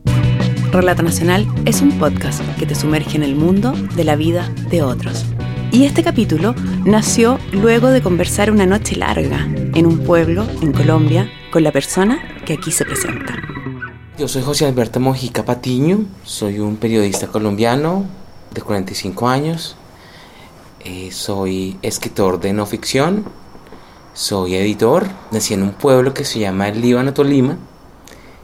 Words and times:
Relato 0.71 1.03
Nacional 1.03 1.47
es 1.65 1.81
un 1.81 1.99
podcast 1.99 2.43
que 2.59 2.67
te 2.67 2.75
sumerge 2.75 3.17
en 3.17 3.23
el 3.23 3.37
mundo 3.37 3.73
de 3.97 4.05
la 4.05 4.17
vida 4.17 4.47
de 4.71 4.83
otros. 4.83 5.25
Y 5.71 5.85
este 5.85 6.03
capítulo 6.03 6.55
nació 6.87 7.39
luego 7.53 7.89
de 7.89 8.01
conversar 8.01 8.51
una 8.51 8.65
noche 8.65 8.97
larga 8.97 9.47
en 9.75 9.85
un 9.85 9.99
pueblo 9.99 10.47
en 10.63 10.73
Colombia 10.73 11.31
con 11.53 11.63
la 11.63 11.73
persona 11.73 12.19
que 12.47 12.55
aquí 12.55 12.73
se 12.73 12.87
presenta. 12.87 13.37
Yo 14.19 14.29
soy 14.29 14.43
José 14.43 14.65
Alberto 14.65 14.99
Mojica 14.99 15.45
Patiño, 15.45 16.07
soy 16.25 16.59
un 16.59 16.77
periodista 16.77 17.27
colombiano 17.27 18.07
de 18.55 18.63
45 18.63 19.29
años, 19.29 19.77
eh, 20.85 21.11
soy 21.13 21.77
escritor 21.83 22.41
de 22.41 22.55
no 22.55 22.65
ficción, 22.65 23.25
soy 24.15 24.55
editor, 24.55 25.07
nací 25.33 25.53
en 25.53 25.63
un 25.63 25.73
pueblo 25.73 26.15
que 26.15 26.25
se 26.25 26.39
llama 26.39 26.69
el 26.69 26.81
Líbano 26.81 27.13
Tolima, 27.13 27.59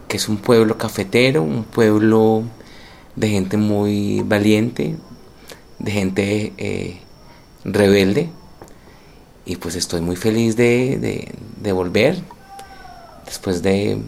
que 0.08 0.18
es 0.18 0.28
un 0.28 0.36
pueblo 0.36 0.76
cafetero, 0.76 1.42
un 1.42 1.64
pueblo 1.64 2.42
de 3.16 3.30
gente 3.30 3.56
muy 3.56 4.22
valiente, 4.22 4.96
de 5.78 5.90
gente 5.90 6.52
eh, 6.58 7.00
rebelde 7.64 8.30
y 9.46 9.56
pues 9.56 9.76
estoy 9.76 10.00
muy 10.00 10.16
feliz 10.16 10.56
de, 10.56 11.32
volver 11.72 12.16
después 13.24 13.62
de 13.62 13.98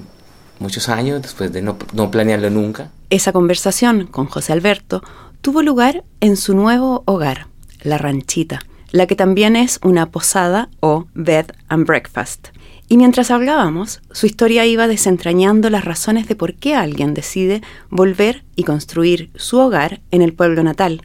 muchos 0.58 0.88
años, 0.88 1.22
después 1.22 1.52
de 1.52 1.62
no, 1.62 1.76
no 1.92 2.10
planearlo 2.10 2.50
nunca. 2.50 2.90
Esa 3.10 3.32
conversación 3.32 4.06
con 4.06 4.26
José 4.26 4.52
Alberto 4.52 5.02
tuvo 5.40 5.62
lugar 5.62 6.04
en 6.20 6.36
su 6.36 6.54
nuevo 6.54 7.02
hogar, 7.06 7.46
La 7.82 7.98
Ranchita, 7.98 8.60
la 8.90 9.06
que 9.06 9.16
también 9.16 9.56
es 9.56 9.78
una 9.82 10.10
posada 10.10 10.68
o 10.80 11.06
bed 11.14 11.46
and 11.68 11.86
breakfast. 11.86 12.48
Y 12.88 12.98
mientras 12.98 13.32
hablábamos, 13.32 14.00
su 14.12 14.26
historia 14.26 14.64
iba 14.64 14.86
desentrañando 14.86 15.70
las 15.70 15.84
razones 15.84 16.28
de 16.28 16.36
por 16.36 16.54
qué 16.54 16.76
alguien 16.76 17.14
decide 17.14 17.60
volver 17.90 18.44
y 18.54 18.62
construir 18.62 19.30
su 19.34 19.58
hogar 19.58 20.00
en 20.12 20.22
el 20.22 20.32
pueblo 20.32 20.62
natal, 20.62 21.02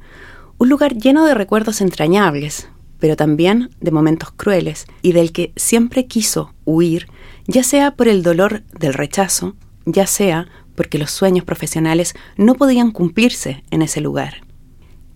un 0.62 0.70
lugar 0.70 0.96
lleno 0.96 1.26
de 1.26 1.34
recuerdos 1.34 1.82
entrañables, 1.82 2.70
pero 3.00 3.16
también 3.16 3.72
de 3.80 3.90
momentos 3.90 4.30
crueles 4.30 4.86
y 5.02 5.12
del 5.12 5.32
que 5.32 5.54
siempre 5.56 6.06
quiso 6.06 6.54
huir, 6.66 7.08
ya 7.48 7.64
sea 7.64 7.96
por 7.96 8.08
el 8.08 8.22
dolor 8.22 8.62
del 8.80 8.94
rechazo, 8.94 9.56
ya 9.86 10.06
sea 10.06 10.50
porque 10.76 11.00
los 11.00 11.10
sueños 11.10 11.46
profesionales 11.46 12.14
no 12.38 12.54
podían 12.54 12.92
cumplirse 12.92 13.64
en 13.72 13.82
ese 13.82 14.02
lugar. 14.02 14.44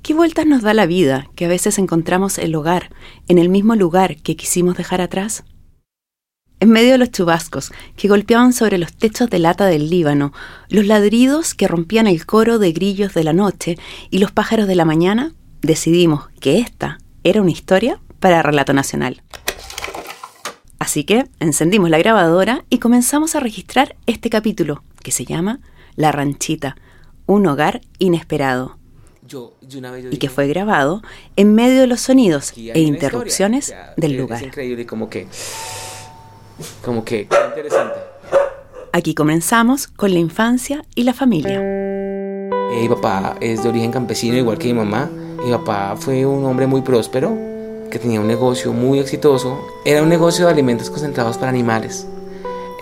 ¿Qué 0.02 0.16
vueltas 0.16 0.48
nos 0.48 0.64
da 0.64 0.74
la 0.74 0.88
vida 0.88 1.30
que 1.36 1.46
a 1.46 1.50
veces 1.50 1.78
encontramos 1.78 2.40
el 2.40 2.56
hogar 2.56 2.90
en 3.28 3.38
el 3.38 3.50
mismo 3.50 3.76
lugar 3.76 4.16
que 4.16 4.36
quisimos 4.36 4.76
dejar 4.76 5.00
atrás? 5.00 5.44
En 6.60 6.70
medio 6.70 6.94
de 6.94 6.98
los 6.98 7.12
chubascos 7.12 7.72
que 7.98 8.08
golpeaban 8.08 8.54
sobre 8.54 8.78
los 8.78 8.94
techos 8.94 9.30
de 9.30 9.40
lata 9.40 9.66
del 9.66 9.90
Líbano, 9.90 10.32
los 10.70 10.86
ladridos 10.86 11.54
que 11.54 11.68
rompían 11.68 12.08
el 12.08 12.26
coro 12.26 12.60
de 12.60 12.72
grillos 12.72 13.14
de 13.14 13.24
la 13.24 13.34
noche 13.34 13.78
y 14.10 14.20
los 14.20 14.32
pájaros 14.32 14.68
de 14.68 14.76
la 14.76 14.86
mañana, 14.86 15.34
decidimos 15.62 16.30
que 16.40 16.60
esta 16.60 17.00
era 17.24 17.42
una 17.42 17.52
historia 17.52 18.00
para 18.20 18.42
Relato 18.42 18.72
Nacional. 18.74 19.22
Así 20.80 21.04
que 21.04 21.28
encendimos 21.40 21.90
la 21.90 21.98
grabadora 21.98 22.64
y 22.70 22.80
comenzamos 22.80 23.36
a 23.36 23.40
registrar 23.40 23.96
este 24.06 24.30
capítulo, 24.30 24.84
que 25.04 25.12
se 25.12 25.26
llama 25.26 25.60
La 25.96 26.12
Ranchita, 26.12 26.78
un 27.26 27.48
hogar 27.48 27.82
inesperado. 28.00 28.78
y 30.12 30.18
que 30.18 30.30
fue 30.30 30.48
grabado 30.48 31.02
en 31.36 31.56
medio 31.56 31.82
de 31.82 31.88
los 31.88 32.02
sonidos 32.02 32.54
e 32.56 32.80
interrupciones 32.80 33.74
del 33.98 34.18
lugar. 34.18 34.42
Es 34.42 34.48
increíble 34.48 34.86
como 34.86 35.10
que 35.10 35.28
como 36.84 37.04
que 37.04 37.28
interesante. 37.48 37.96
Aquí 38.92 39.14
comenzamos 39.14 39.88
con 39.88 40.14
la 40.14 40.20
infancia 40.20 40.86
y 40.96 41.04
la 41.04 41.14
familia. 41.14 41.60
Eh, 41.62 42.80
mi 42.82 42.88
papá 42.88 43.36
es 43.42 43.62
de 43.64 43.70
origen 43.70 43.92
campesino, 43.92 44.38
igual 44.38 44.58
que 44.58 44.68
mi 44.68 44.74
mamá. 44.74 45.10
Mi 45.44 45.52
papá 45.52 45.96
fue 45.98 46.26
un 46.26 46.46
hombre 46.46 46.66
muy 46.66 46.82
próspero, 46.82 47.38
que 47.92 48.00
tenía 48.00 48.22
un 48.22 48.28
negocio 48.28 48.72
muy 48.72 49.00
exitoso. 49.00 49.60
Era 49.84 50.02
un 50.02 50.10
negocio 50.10 50.46
de 50.46 50.52
alimentos 50.52 50.90
concentrados 50.90 51.38
para 51.38 51.50
animales. 51.50 52.08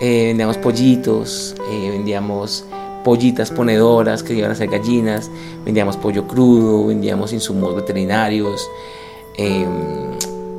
Eh, 0.00 0.26
vendíamos 0.28 0.56
pollitos, 0.58 1.56
eh, 1.70 1.90
vendíamos 1.90 2.64
pollitas 3.04 3.50
ponedoras 3.50 4.22
que 4.22 4.34
iban 4.34 4.50
a 4.50 4.54
ser 4.54 4.68
gallinas, 4.68 5.30
vendíamos 5.64 5.96
pollo 5.96 6.26
crudo, 6.26 6.86
vendíamos 6.86 7.32
insumos 7.32 7.74
veterinarios. 7.74 8.68
Eh, 9.36 9.66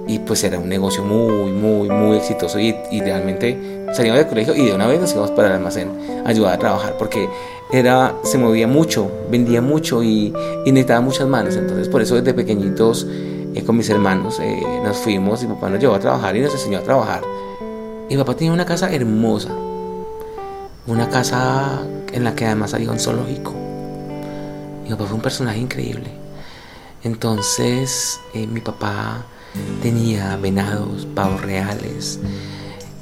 y 0.08 0.20
pues 0.20 0.44
era 0.44 0.60
un 0.60 0.70
negocio 0.70 1.04
muy, 1.04 1.52
muy, 1.52 1.90
muy 1.90 2.18
exitoso 2.18 2.60
y, 2.60 2.74
realmente 2.92 3.86
salíamos 3.94 4.20
del 4.20 4.28
colegio 4.28 4.56
y 4.56 4.66
de 4.66 4.74
una 4.74 4.88
vez 4.88 5.00
nos 5.00 5.12
íbamos 5.14 5.32
para 5.32 5.48
el 5.50 5.54
almacén 5.56 5.90
a 6.26 6.30
ayudar 6.30 6.54
a 6.54 6.60
trabajar 6.60 6.96
porque 6.98 7.28
era, 7.72 8.16
se 8.24 8.38
movía 8.38 8.68
mucho, 8.68 9.10
vendía 9.30 9.62
mucho 9.62 10.04
y, 10.04 10.34
necesitaba 10.66 11.02
muchas 11.02 11.28
manos. 11.28 11.56
Entonces 11.56 11.90
por 11.90 12.02
eso 12.02 12.16
desde 12.16 12.34
pequeñitos 12.34 13.08
eh, 13.10 13.64
con 13.66 13.78
mis 13.78 13.90
hermanos 13.90 14.40
eh, 14.40 14.62
nos 14.84 14.98
fuimos 14.98 15.44
y 15.44 15.48
papá 15.48 15.70
nos 15.70 15.80
llevó 15.80 15.96
a 15.96 16.00
trabajar 16.00 16.36
y 16.36 16.42
nos 16.42 16.54
enseñó 16.54 16.80
a 16.80 16.82
trabajar. 16.82 17.24
Y 18.10 18.18
papá 18.18 18.36
tenía 18.36 18.54
una 18.54 18.66
casa 18.66 18.94
hermosa, 18.94 19.50
una 20.86 21.10
casa 21.10 21.82
en 22.12 22.24
la 22.24 22.36
que 22.36 22.46
además 22.46 22.74
había 22.74 22.92
un 22.92 23.00
zoológico. 23.00 23.54
Mi 24.84 24.92
papá 24.92 25.06
fue 25.06 25.16
un 25.16 25.22
personaje 25.22 25.58
increíble. 25.58 26.12
Entonces 27.04 28.20
eh, 28.34 28.46
mi 28.46 28.62
papá 28.62 29.26
tenía 29.82 30.36
venados, 30.38 31.06
pavos 31.14 31.42
reales, 31.42 32.20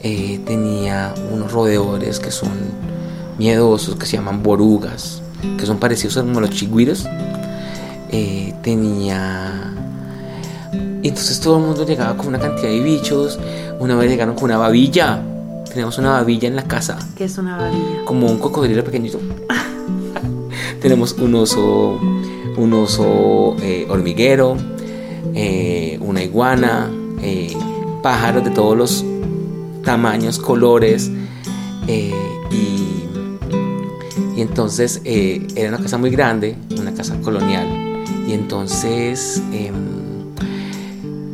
eh, 0.01 0.41
tenía 0.45 1.13
unos 1.31 1.51
roedores 1.51 2.19
que 2.19 2.29
son 2.29 2.51
miedosos, 3.37 3.95
que 3.95 4.05
se 4.05 4.17
llaman 4.17 4.43
borugas, 4.43 5.21
que 5.57 5.65
son 5.65 5.77
parecidos 5.77 6.17
a 6.17 6.23
los 6.23 6.49
chigüiros. 6.49 7.05
Eh, 8.09 8.53
tenía... 8.61 9.73
Entonces 11.03 11.39
todo 11.39 11.57
el 11.57 11.63
mundo 11.63 11.85
llegaba 11.85 12.17
con 12.17 12.27
una 12.27 12.39
cantidad 12.39 12.69
de 12.69 12.81
bichos. 12.81 13.39
Una 13.79 13.95
vez 13.95 14.09
llegaron 14.09 14.35
con 14.35 14.45
una 14.45 14.57
babilla. 14.57 15.21
Tenemos 15.69 15.97
una 15.97 16.11
babilla 16.11 16.47
en 16.47 16.55
la 16.55 16.63
casa. 16.63 16.97
¿Qué 17.15 17.25
es 17.25 17.37
una 17.37 17.57
babilla? 17.57 18.05
Como 18.05 18.27
un 18.27 18.39
cocodrilo 18.39 18.83
pequeñito. 18.83 19.19
Tenemos 20.81 21.13
un 21.13 21.35
oso, 21.35 21.97
un 22.57 22.73
oso 22.73 23.55
eh, 23.61 23.87
hormiguero 23.89 24.57
eh, 25.35 25.97
una 26.01 26.23
iguana, 26.23 26.91
eh, 27.21 27.55
pájaros 28.01 28.43
de 28.43 28.51
todos 28.51 28.77
los 28.77 29.05
tamaños, 29.83 30.39
colores. 30.39 31.09
Eh, 31.87 32.13
y, 32.51 33.07
y, 34.37 34.41
entonces 34.41 35.01
era 35.03 35.69
una 35.69 35.79
casa 35.79 35.97
muy 35.97 36.09
grande, 36.09 36.55
una 36.77 36.93
casa 36.93 37.19
colonial. 37.21 38.03
Y 38.27 38.33
entonces 38.33 39.41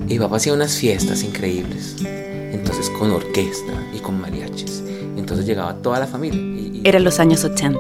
mi 0.08 0.18
papá 0.18 0.38
hacía 0.38 0.54
unas 0.54 0.78
fiestas 0.78 1.24
increíbles. 1.24 1.96
Entonces 2.04 2.90
con 2.92 3.12
orquesta 3.12 3.74
y 3.96 4.00
con 4.00 4.20
mariachis. 4.20 4.84
Entonces 5.18 5.46
llegaba 5.46 5.76
toda 5.76 6.00
la 6.00 6.08
familia. 6.08 6.82
Eran 6.84 7.04
los 7.04 7.20
años 7.20 7.44
80. 7.44 7.80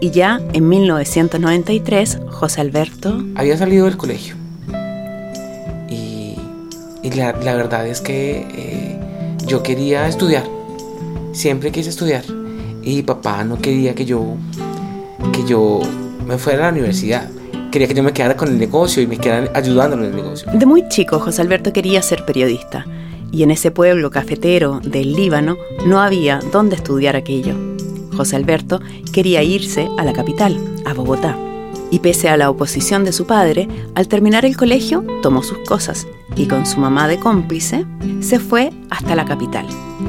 Y 0.00 0.10
ya 0.10 0.40
en 0.52 0.68
1993, 0.68 2.20
José 2.30 2.60
Alberto... 2.60 3.20
Había 3.34 3.56
salido 3.56 3.86
del 3.86 3.96
colegio 3.96 4.36
y 7.08 7.16
la, 7.16 7.32
verdad 7.32 7.86
es 7.86 8.00
que 8.00 8.46
eh, 8.54 8.98
yo 9.46 9.62
quería 9.62 10.06
estudiar, 10.08 10.44
siempre 11.32 11.72
quise 11.72 11.88
estudiar. 11.88 12.22
Y 12.82 13.02
papá 13.02 13.44
no 13.44 13.58
quería 13.58 13.94
que 13.94 14.04
yo, 14.04 14.36
que 15.32 15.44
yo 15.46 15.80
me 16.26 16.38
fuera 16.38 16.60
a 16.60 16.62
la 16.66 16.72
universidad. 16.72 17.28
Quería 17.70 17.88
que 17.88 17.94
yo 17.94 18.02
me 18.02 18.12
quedara 18.12 18.36
con 18.36 18.48
el 18.48 18.58
negocio 18.58 19.02
y 19.02 19.06
me 19.06 19.18
quedara 19.18 19.50
ayudando 19.54 19.96
en 19.96 20.04
el 20.04 20.16
negocio. 20.16 20.50
De 20.52 20.66
muy 20.66 20.88
chico, 20.88 21.18
José 21.18 21.42
Alberto 21.42 21.72
quería 21.72 22.02
ser 22.02 22.24
periodista. 22.24 22.86
Y 23.30 23.42
en 23.42 23.50
ese 23.50 23.70
pueblo 23.70 24.10
cafetero 24.10 24.80
del 24.82 25.12
Líbano 25.12 25.56
no 25.86 26.00
había 26.00 26.40
dónde 26.52 26.76
estudiar 26.76 27.16
aquello. 27.16 27.54
José 28.16 28.36
Alberto 28.36 28.80
quería 29.12 29.42
irse 29.42 29.88
a 29.98 30.04
la 30.04 30.12
capital, 30.12 30.58
a 30.86 30.94
Bogotá. 30.94 31.47
Y 31.90 32.00
pese 32.00 32.28
a 32.28 32.36
la 32.36 32.50
oposición 32.50 33.04
de 33.04 33.12
su 33.12 33.26
padre, 33.26 33.68
al 33.94 34.08
terminar 34.08 34.44
el 34.44 34.56
colegio 34.56 35.04
tomó 35.22 35.42
sus 35.42 35.58
cosas 35.66 36.06
y 36.36 36.46
con 36.46 36.66
su 36.66 36.80
mamá 36.80 37.08
de 37.08 37.18
cómplice 37.18 37.86
se 38.20 38.38
fue 38.38 38.72
hasta 38.90 39.16
la 39.16 39.24
capital. 39.24 39.66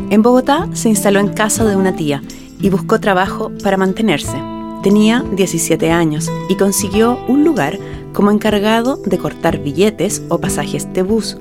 En 0.09 0.21
Bogotá 0.21 0.67
se 0.73 0.89
instaló 0.89 1.19
en 1.19 1.29
casa 1.29 1.65
de 1.65 1.75
una 1.75 1.95
tía 1.95 2.21
y 2.61 2.69
buscó 2.69 2.99
trabajo 2.99 3.51
para 3.63 3.77
mantenerse. 3.77 4.37
Tenía 4.83 5.23
17 5.35 5.91
años 5.91 6.29
y 6.49 6.55
consiguió 6.55 7.17
un 7.27 7.43
lugar 7.43 7.79
como 8.13 8.31
encargado 8.31 8.97
de 8.97 9.17
cortar 9.17 9.59
billetes 9.59 10.21
o 10.29 10.39
pasajes 10.39 10.91
de 10.93 11.03
bus. 11.03 11.37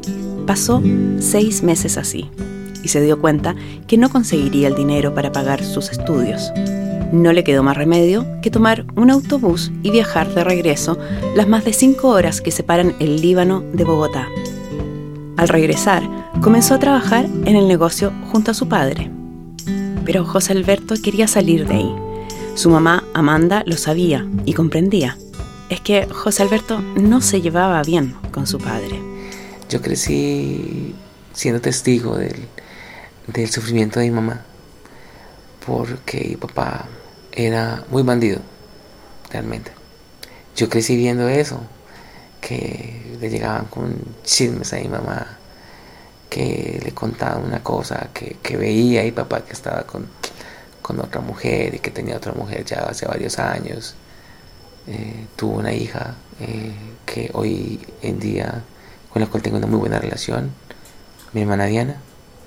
Pasó 0.46 0.82
seis 1.18 1.62
meses 1.62 1.96
así 1.96 2.30
y 2.82 2.88
se 2.88 3.00
dio 3.00 3.20
cuenta 3.20 3.54
que 3.86 3.98
no 3.98 4.08
conseguiría 4.10 4.68
el 4.68 4.74
dinero 4.74 5.14
para 5.14 5.32
pagar 5.32 5.64
sus 5.64 5.90
estudios. 5.90 6.52
No 7.12 7.32
le 7.32 7.42
quedó 7.42 7.62
más 7.62 7.76
remedio 7.76 8.26
que 8.42 8.50
tomar 8.50 8.84
un 8.94 9.10
autobús 9.10 9.72
y 9.82 9.90
viajar 9.90 10.28
de 10.34 10.44
regreso 10.44 10.98
las 11.34 11.48
más 11.48 11.64
de 11.64 11.72
cinco 11.72 12.08
horas 12.08 12.42
que 12.42 12.50
separan 12.50 12.94
el 13.00 13.22
Líbano 13.22 13.60
de 13.72 13.84
Bogotá. 13.84 14.28
Al 15.38 15.48
regresar, 15.48 16.02
comenzó 16.42 16.74
a 16.74 16.78
trabajar 16.78 17.24
en 17.24 17.56
el 17.56 17.66
negocio 17.66 18.12
junto 18.30 18.50
a 18.50 18.54
su 18.54 18.68
padre. 18.68 19.10
Pero 20.04 20.24
José 20.26 20.52
Alberto 20.52 20.96
quería 21.02 21.26
salir 21.28 21.66
de 21.66 21.74
ahí. 21.76 21.96
Su 22.54 22.68
mamá, 22.68 23.04
Amanda, 23.14 23.62
lo 23.64 23.78
sabía 23.78 24.26
y 24.44 24.52
comprendía. 24.52 25.16
Es 25.70 25.80
que 25.80 26.06
José 26.06 26.42
Alberto 26.42 26.80
no 26.80 27.22
se 27.22 27.40
llevaba 27.40 27.82
bien 27.84 28.16
con 28.32 28.46
su 28.46 28.58
padre. 28.58 29.00
Yo 29.70 29.80
crecí 29.80 30.94
siendo 31.32 31.60
testigo 31.60 32.16
del, 32.16 32.36
del 33.28 33.48
sufrimiento 33.48 34.00
de 34.00 34.06
mi 34.06 34.14
mamá, 34.14 34.44
porque 35.64 36.26
mi 36.30 36.36
papá 36.36 36.86
era 37.46 37.84
muy 37.90 38.02
bandido, 38.02 38.40
realmente. 39.30 39.70
Yo 40.56 40.68
crecí 40.68 40.96
viendo 40.96 41.28
eso, 41.28 41.60
que 42.40 43.16
le 43.20 43.30
llegaban 43.30 43.66
con 43.66 43.96
chismes 44.24 44.72
a 44.72 44.78
mi 44.78 44.88
mamá, 44.88 45.38
que 46.28 46.80
le 46.84 46.92
contaban 46.92 47.44
una 47.44 47.62
cosa, 47.62 48.08
que, 48.12 48.36
que 48.42 48.56
veía 48.56 49.02
a 49.02 49.04
mi 49.04 49.12
papá 49.12 49.44
que 49.44 49.52
estaba 49.52 49.84
con, 49.84 50.08
con, 50.82 50.98
otra 50.98 51.20
mujer 51.20 51.76
y 51.76 51.78
que 51.78 51.92
tenía 51.92 52.16
otra 52.16 52.32
mujer 52.32 52.64
ya 52.64 52.78
hace 52.80 53.06
varios 53.06 53.38
años. 53.38 53.94
Eh, 54.88 55.26
tuvo 55.36 55.58
una 55.58 55.72
hija 55.72 56.16
eh, 56.40 56.72
que 57.06 57.30
hoy 57.34 57.86
en 58.02 58.18
día 58.18 58.64
con 59.12 59.22
la 59.22 59.28
cual 59.28 59.42
tengo 59.42 59.58
una 59.58 59.66
muy 59.66 59.78
buena 59.78 60.00
relación, 60.00 60.50
mi 61.32 61.42
hermana 61.42 61.66
Diana, 61.66 62.00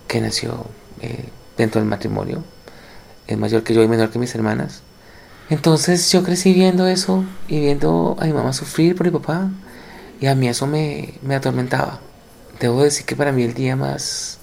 que 0.08 0.20
nació 0.20 0.66
eh, 1.02 1.30
dentro 1.58 1.80
del 1.80 1.90
matrimonio, 1.90 2.44
mayor 3.38 3.64
que 3.64 3.74
yo 3.74 3.84
y 3.84 3.88
menor 3.88 4.10
que 4.10 4.20
mis 4.20 4.34
hermanas. 4.36 4.82
Entonces 5.50 6.10
yo 6.12 6.24
crecí 6.24 6.54
viendo 6.54 6.88
eso 6.88 7.26
y 7.48 7.60
viendo 7.60 8.16
a 8.20 8.26
mi 8.26 8.34
mamá 8.34 8.54
sufrir 8.54 8.96
por 8.96 9.06
mi 9.06 9.12
papá 9.12 9.50
y 10.20 10.28
a 10.28 10.36
mí 10.36 10.48
eso 10.48 10.68
me, 10.68 11.16
me 11.22 11.36
atormentaba. 11.36 12.00
Debo 12.60 12.84
decir 12.84 13.06
que 13.06 13.16
para 13.16 13.32
mí 13.32 13.44
el 13.44 13.54
día 13.54 13.76
más 13.76 14.38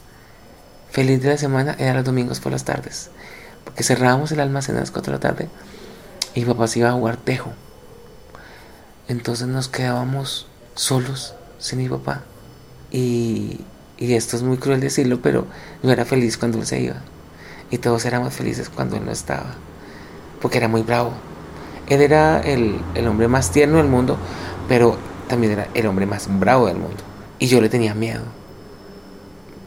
feliz 0.91 1.23
de 1.23 1.31
la 1.31 1.39
semana 1.39 1.77
era 1.79 1.95
los 1.95 2.05
domingos 2.05 2.41
por 2.41 2.53
las 2.53 2.65
tardes, 2.65 3.11
porque 3.65 3.85
cerrábamos 3.85 4.33
el 4.33 4.41
almacén 4.41 4.77
a 4.77 4.81
las 4.81 4.91
4 4.91 5.13
de 5.13 5.17
la 5.17 5.21
tarde 5.21 5.49
y 6.35 6.41
mi 6.41 6.47
papá 6.47 6.67
se 6.67 6.81
iba 6.81 6.91
a 6.91 6.93
jugar 6.93 7.17
tejo. 7.17 7.53
Entonces 9.09 9.47
nos 9.49 9.69
quedábamos 9.69 10.47
solos 10.75 11.35
sin 11.59 11.79
mi 11.79 11.89
papá. 11.89 12.23
Y, 12.91 13.61
y 13.97 14.15
esto 14.15 14.37
es 14.37 14.43
muy 14.43 14.59
cruel 14.59 14.81
decirlo, 14.81 15.21
pero 15.23 15.47
yo 15.83 15.91
era 15.91 16.05
feliz 16.05 16.37
cuando 16.37 16.59
él 16.59 16.67
se 16.67 16.81
iba. 16.81 17.03
Y 17.71 17.79
todos 17.79 18.05
éramos 18.05 18.35
felices 18.35 18.71
cuando 18.71 18.97
él 18.97 19.05
no 19.05 19.13
estaba. 19.13 19.55
Porque 20.41 20.59
era 20.59 20.69
muy 20.69 20.83
bravo. 20.83 21.13
Él 21.89 22.01
era 22.01 22.41
el, 22.41 22.81
el 22.95 23.07
hombre 23.07 23.29
más 23.29 23.51
tierno 23.51 23.79
del 23.79 23.89
mundo, 23.89 24.17
pero 24.69 24.97
también 25.29 25.53
era 25.53 25.69
el 25.75 25.87
hombre 25.87 26.07
más 26.07 26.29
bravo 26.39 26.67
del 26.67 26.77
mundo. 26.77 27.03
Y 27.39 27.47
yo 27.47 27.61
le 27.61 27.69
tenía 27.69 27.95
miedo. 27.95 28.23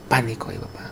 Pánico 0.10 0.50
a 0.50 0.54
papá. 0.54 0.92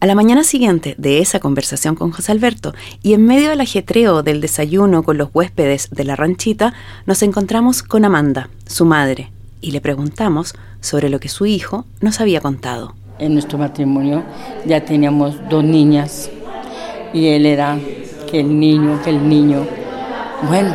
A 0.00 0.06
la 0.06 0.14
mañana 0.14 0.44
siguiente 0.44 0.94
de 0.96 1.18
esa 1.18 1.40
conversación 1.40 1.96
con 1.96 2.12
José 2.12 2.30
Alberto 2.30 2.72
y 3.02 3.14
en 3.14 3.26
medio 3.26 3.50
del 3.50 3.60
ajetreo 3.60 4.22
del 4.22 4.40
desayuno 4.40 5.02
con 5.02 5.18
los 5.18 5.30
huéspedes 5.34 5.90
de 5.90 6.04
la 6.04 6.14
ranchita, 6.14 6.72
nos 7.04 7.22
encontramos 7.24 7.82
con 7.82 8.04
Amanda, 8.04 8.48
su 8.64 8.84
madre, 8.84 9.32
y 9.60 9.72
le 9.72 9.80
preguntamos 9.80 10.54
sobre 10.80 11.08
lo 11.08 11.18
que 11.18 11.28
su 11.28 11.46
hijo 11.46 11.84
nos 12.00 12.20
había 12.20 12.40
contado. 12.40 12.94
En 13.18 13.32
nuestro 13.32 13.58
matrimonio 13.58 14.22
ya 14.64 14.84
teníamos 14.84 15.36
dos 15.48 15.64
niñas 15.64 16.30
y 17.12 17.26
él 17.26 17.46
era 17.46 17.78
que 18.30 18.40
el 18.40 18.58
niño, 18.58 19.00
que 19.02 19.10
el 19.10 19.28
niño. 19.28 19.66
Bueno, 20.46 20.74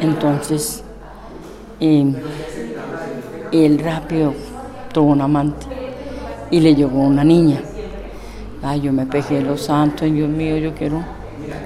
entonces 0.00 0.82
eh, 1.80 2.12
él 3.52 3.78
rápido 3.78 4.34
tuvo 4.92 5.12
un 5.12 5.20
amante 5.20 5.66
y 6.50 6.60
le 6.60 6.74
llegó 6.74 7.00
una 7.00 7.24
niña. 7.24 7.60
Ay, 8.62 8.80
yo 8.80 8.92
me 8.92 9.06
pegué 9.06 9.40
los 9.40 9.62
santos, 9.62 10.10
Dios 10.12 10.28
mío, 10.28 10.56
yo 10.56 10.74
quiero 10.74 11.02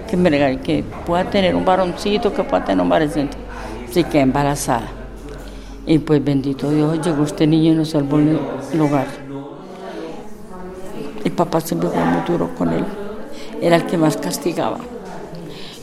que 0.08 0.16
me 0.16 0.28
regale, 0.30 0.60
que 0.60 0.84
pueda 1.06 1.24
tener 1.24 1.56
un 1.56 1.64
varoncito, 1.64 2.32
que 2.32 2.44
pueda 2.44 2.64
tener 2.64 2.82
un 2.82 2.88
varoncito. 2.88 3.36
Así 3.88 4.04
que 4.04 4.20
embarazada. 4.20 4.88
Y 5.86 5.98
pues 5.98 6.22
bendito 6.24 6.70
Dios, 6.70 7.00
llegó 7.04 7.24
este 7.24 7.46
niño 7.46 7.72
y 7.72 7.74
nos 7.76 7.90
salvó 7.90 8.18
el 8.18 8.80
hogar. 8.80 9.06
El 11.24 11.32
papá 11.32 11.60
siempre 11.60 11.88
fue 11.88 12.04
muy 12.04 12.22
duro 12.26 12.50
con 12.56 12.70
él. 12.70 12.84
Era 13.60 13.76
el 13.76 13.86
que 13.86 13.96
más 13.96 14.16
castigaba. 14.16 14.78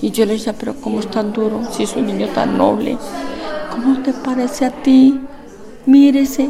Y 0.01 0.11
yo 0.11 0.25
le 0.25 0.33
decía, 0.33 0.53
pero 0.53 0.75
¿cómo 0.75 0.99
es 0.99 1.07
tan 1.07 1.33
duro? 1.33 1.61
Si 1.71 1.83
es 1.83 1.95
un 1.95 2.07
niño 2.07 2.27
tan 2.29 2.57
noble. 2.57 2.97
¿Cómo 3.71 4.01
te 4.01 4.13
parece 4.13 4.65
a 4.65 4.71
ti? 4.71 5.19
Mírese. 5.85 6.49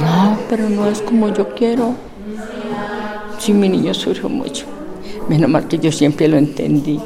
No, 0.00 0.38
pero 0.48 0.68
no 0.68 0.86
es 0.86 1.00
como 1.02 1.28
yo 1.28 1.54
quiero. 1.54 1.94
Sí, 3.38 3.52
mi 3.52 3.68
niño 3.68 3.94
sufrió 3.94 4.28
mucho. 4.28 4.66
Menos 5.28 5.48
mal 5.48 5.68
que 5.68 5.78
yo 5.78 5.92
siempre 5.92 6.28
lo 6.28 6.36
entendí. 6.36 7.00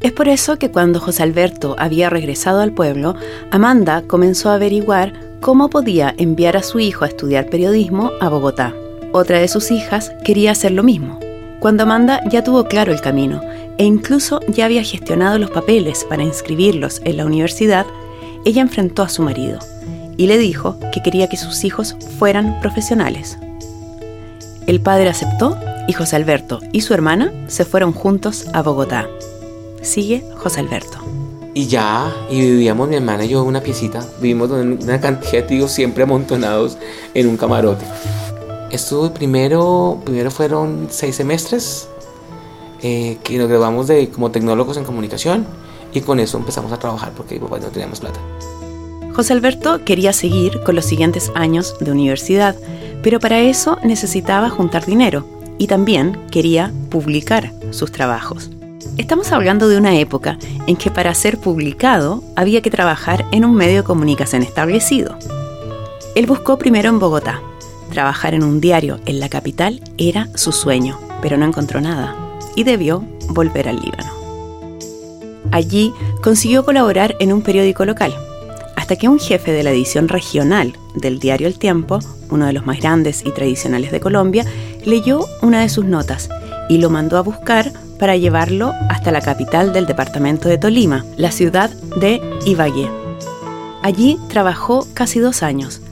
Es 0.00 0.12
por 0.12 0.28
eso 0.28 0.58
que 0.58 0.70
cuando 0.70 0.98
José 0.98 1.22
Alberto 1.22 1.76
había 1.78 2.08
regresado 2.08 2.60
al 2.60 2.72
pueblo, 2.72 3.14
Amanda 3.50 4.02
comenzó 4.06 4.50
a 4.50 4.54
averiguar 4.54 5.29
cómo 5.40 5.70
podía 5.70 6.14
enviar 6.18 6.56
a 6.56 6.62
su 6.62 6.78
hijo 6.80 7.04
a 7.04 7.08
estudiar 7.08 7.46
periodismo 7.46 8.12
a 8.20 8.28
Bogotá. 8.28 8.74
Otra 9.12 9.40
de 9.40 9.48
sus 9.48 9.70
hijas 9.70 10.12
quería 10.24 10.52
hacer 10.52 10.72
lo 10.72 10.82
mismo. 10.82 11.18
Cuando 11.60 11.82
Amanda 11.82 12.20
ya 12.30 12.44
tuvo 12.44 12.64
claro 12.64 12.92
el 12.92 13.00
camino 13.00 13.40
e 13.78 13.84
incluso 13.84 14.40
ya 14.48 14.66
había 14.66 14.84
gestionado 14.84 15.38
los 15.38 15.50
papeles 15.50 16.04
para 16.04 16.22
inscribirlos 16.22 17.00
en 17.04 17.16
la 17.16 17.26
universidad, 17.26 17.86
ella 18.44 18.62
enfrentó 18.62 19.02
a 19.02 19.08
su 19.08 19.22
marido 19.22 19.58
y 20.16 20.26
le 20.26 20.38
dijo 20.38 20.78
que 20.92 21.02
quería 21.02 21.28
que 21.28 21.36
sus 21.36 21.64
hijos 21.64 21.96
fueran 22.18 22.60
profesionales. 22.60 23.38
El 24.66 24.80
padre 24.80 25.08
aceptó 25.08 25.58
y 25.88 25.92
José 25.92 26.16
Alberto 26.16 26.60
y 26.72 26.82
su 26.82 26.94
hermana 26.94 27.32
se 27.48 27.64
fueron 27.64 27.92
juntos 27.92 28.46
a 28.52 28.62
Bogotá. 28.62 29.08
Sigue 29.82 30.22
José 30.36 30.60
Alberto. 30.60 31.19
Y 31.52 31.66
ya, 31.66 32.14
y 32.30 32.40
vivíamos 32.40 32.88
mi 32.88 32.96
hermana 32.96 33.24
y 33.24 33.28
yo 33.28 33.42
en 33.42 33.48
una 33.48 33.60
piecita. 33.60 34.06
Vivimos 34.20 34.50
una 34.50 35.00
cantidad 35.00 35.32
de 35.32 35.42
tíos 35.42 35.72
siempre 35.72 36.04
amontonados 36.04 36.78
en 37.14 37.28
un 37.28 37.36
camarote. 37.36 37.84
Estuve 38.70 39.10
primero, 39.10 40.00
primero 40.04 40.30
fueron 40.30 40.86
seis 40.90 41.16
semestres 41.16 41.88
eh, 42.82 43.18
que 43.24 43.36
nos 43.36 43.48
graduamos 43.48 43.88
de, 43.88 44.08
como 44.10 44.30
tecnólogos 44.30 44.76
en 44.76 44.84
comunicación 44.84 45.44
y 45.92 46.00
con 46.02 46.20
eso 46.20 46.38
empezamos 46.38 46.72
a 46.72 46.78
trabajar 46.78 47.12
porque 47.16 47.40
no 47.40 47.48
teníamos 47.72 48.00
plata. 48.00 48.20
José 49.12 49.32
Alberto 49.32 49.84
quería 49.84 50.12
seguir 50.12 50.62
con 50.62 50.76
los 50.76 50.84
siguientes 50.84 51.32
años 51.34 51.74
de 51.80 51.90
universidad, 51.90 52.54
pero 53.02 53.18
para 53.18 53.40
eso 53.40 53.76
necesitaba 53.82 54.50
juntar 54.50 54.86
dinero 54.86 55.26
y 55.58 55.66
también 55.66 56.18
quería 56.30 56.72
publicar 56.90 57.52
sus 57.70 57.90
trabajos. 57.90 58.50
Estamos 59.00 59.32
hablando 59.32 59.70
de 59.70 59.78
una 59.78 59.96
época 59.98 60.36
en 60.66 60.76
que 60.76 60.90
para 60.90 61.14
ser 61.14 61.38
publicado 61.38 62.22
había 62.36 62.60
que 62.60 62.70
trabajar 62.70 63.24
en 63.32 63.46
un 63.46 63.54
medio 63.54 63.78
de 63.78 63.82
comunicación 63.82 64.42
establecido. 64.42 65.16
Él 66.14 66.26
buscó 66.26 66.58
primero 66.58 66.90
en 66.90 66.98
Bogotá. 66.98 67.40
Trabajar 67.90 68.34
en 68.34 68.44
un 68.44 68.60
diario 68.60 69.00
en 69.06 69.18
la 69.18 69.30
capital 69.30 69.80
era 69.96 70.28
su 70.34 70.52
sueño, 70.52 71.00
pero 71.22 71.38
no 71.38 71.46
encontró 71.46 71.80
nada 71.80 72.14
y 72.54 72.64
debió 72.64 73.02
volver 73.30 73.70
al 73.70 73.80
Líbano. 73.80 74.12
Allí 75.50 75.94
consiguió 76.22 76.66
colaborar 76.66 77.16
en 77.20 77.32
un 77.32 77.40
periódico 77.40 77.86
local, 77.86 78.14
hasta 78.76 78.96
que 78.96 79.08
un 79.08 79.18
jefe 79.18 79.50
de 79.50 79.62
la 79.62 79.70
edición 79.70 80.08
regional 80.08 80.74
del 80.94 81.20
diario 81.20 81.46
El 81.46 81.58
Tiempo, 81.58 82.00
uno 82.28 82.44
de 82.44 82.52
los 82.52 82.66
más 82.66 82.80
grandes 82.80 83.24
y 83.24 83.30
tradicionales 83.30 83.92
de 83.92 84.00
Colombia, 84.00 84.44
leyó 84.84 85.24
una 85.40 85.62
de 85.62 85.70
sus 85.70 85.86
notas 85.86 86.28
y 86.68 86.76
lo 86.76 86.90
mandó 86.90 87.16
a 87.16 87.22
buscar 87.22 87.72
para 88.00 88.16
llevarlo 88.16 88.74
hasta 88.88 89.12
la 89.12 89.20
capital 89.20 89.72
del 89.72 89.86
departamento 89.86 90.48
de 90.48 90.58
Tolima, 90.58 91.04
la 91.18 91.30
ciudad 91.30 91.70
de 91.70 92.20
Ibagué. 92.46 92.88
Allí 93.82 94.18
trabajó 94.28 94.88
casi 94.94 95.20
dos 95.20 95.42
años 95.42 95.82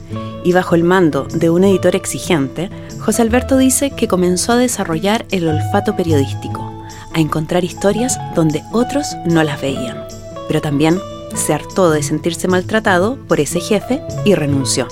y 0.43 0.51
bajo 0.51 0.75
el 0.75 0.83
mando 0.83 1.25
de 1.25 1.49
un 1.49 1.63
editor 1.63 1.95
exigente, 1.95 2.69
José 2.99 3.21
Alberto 3.21 3.57
dice 3.57 3.91
que 3.91 4.07
comenzó 4.07 4.53
a 4.53 4.57
desarrollar 4.57 5.25
el 5.31 5.47
olfato 5.47 5.95
periodístico, 5.95 6.71
a 7.13 7.19
encontrar 7.19 7.63
historias 7.63 8.19
donde 8.35 8.63
otros 8.71 9.15
no 9.25 9.43
las 9.43 9.61
veían. 9.61 10.03
Pero 10.47 10.61
también 10.61 10.99
se 11.35 11.53
hartó 11.53 11.91
de 11.91 12.01
sentirse 12.01 12.47
maltratado 12.47 13.17
por 13.27 13.39
ese 13.39 13.59
jefe 13.59 14.01
y 14.25 14.33
renunció. 14.33 14.87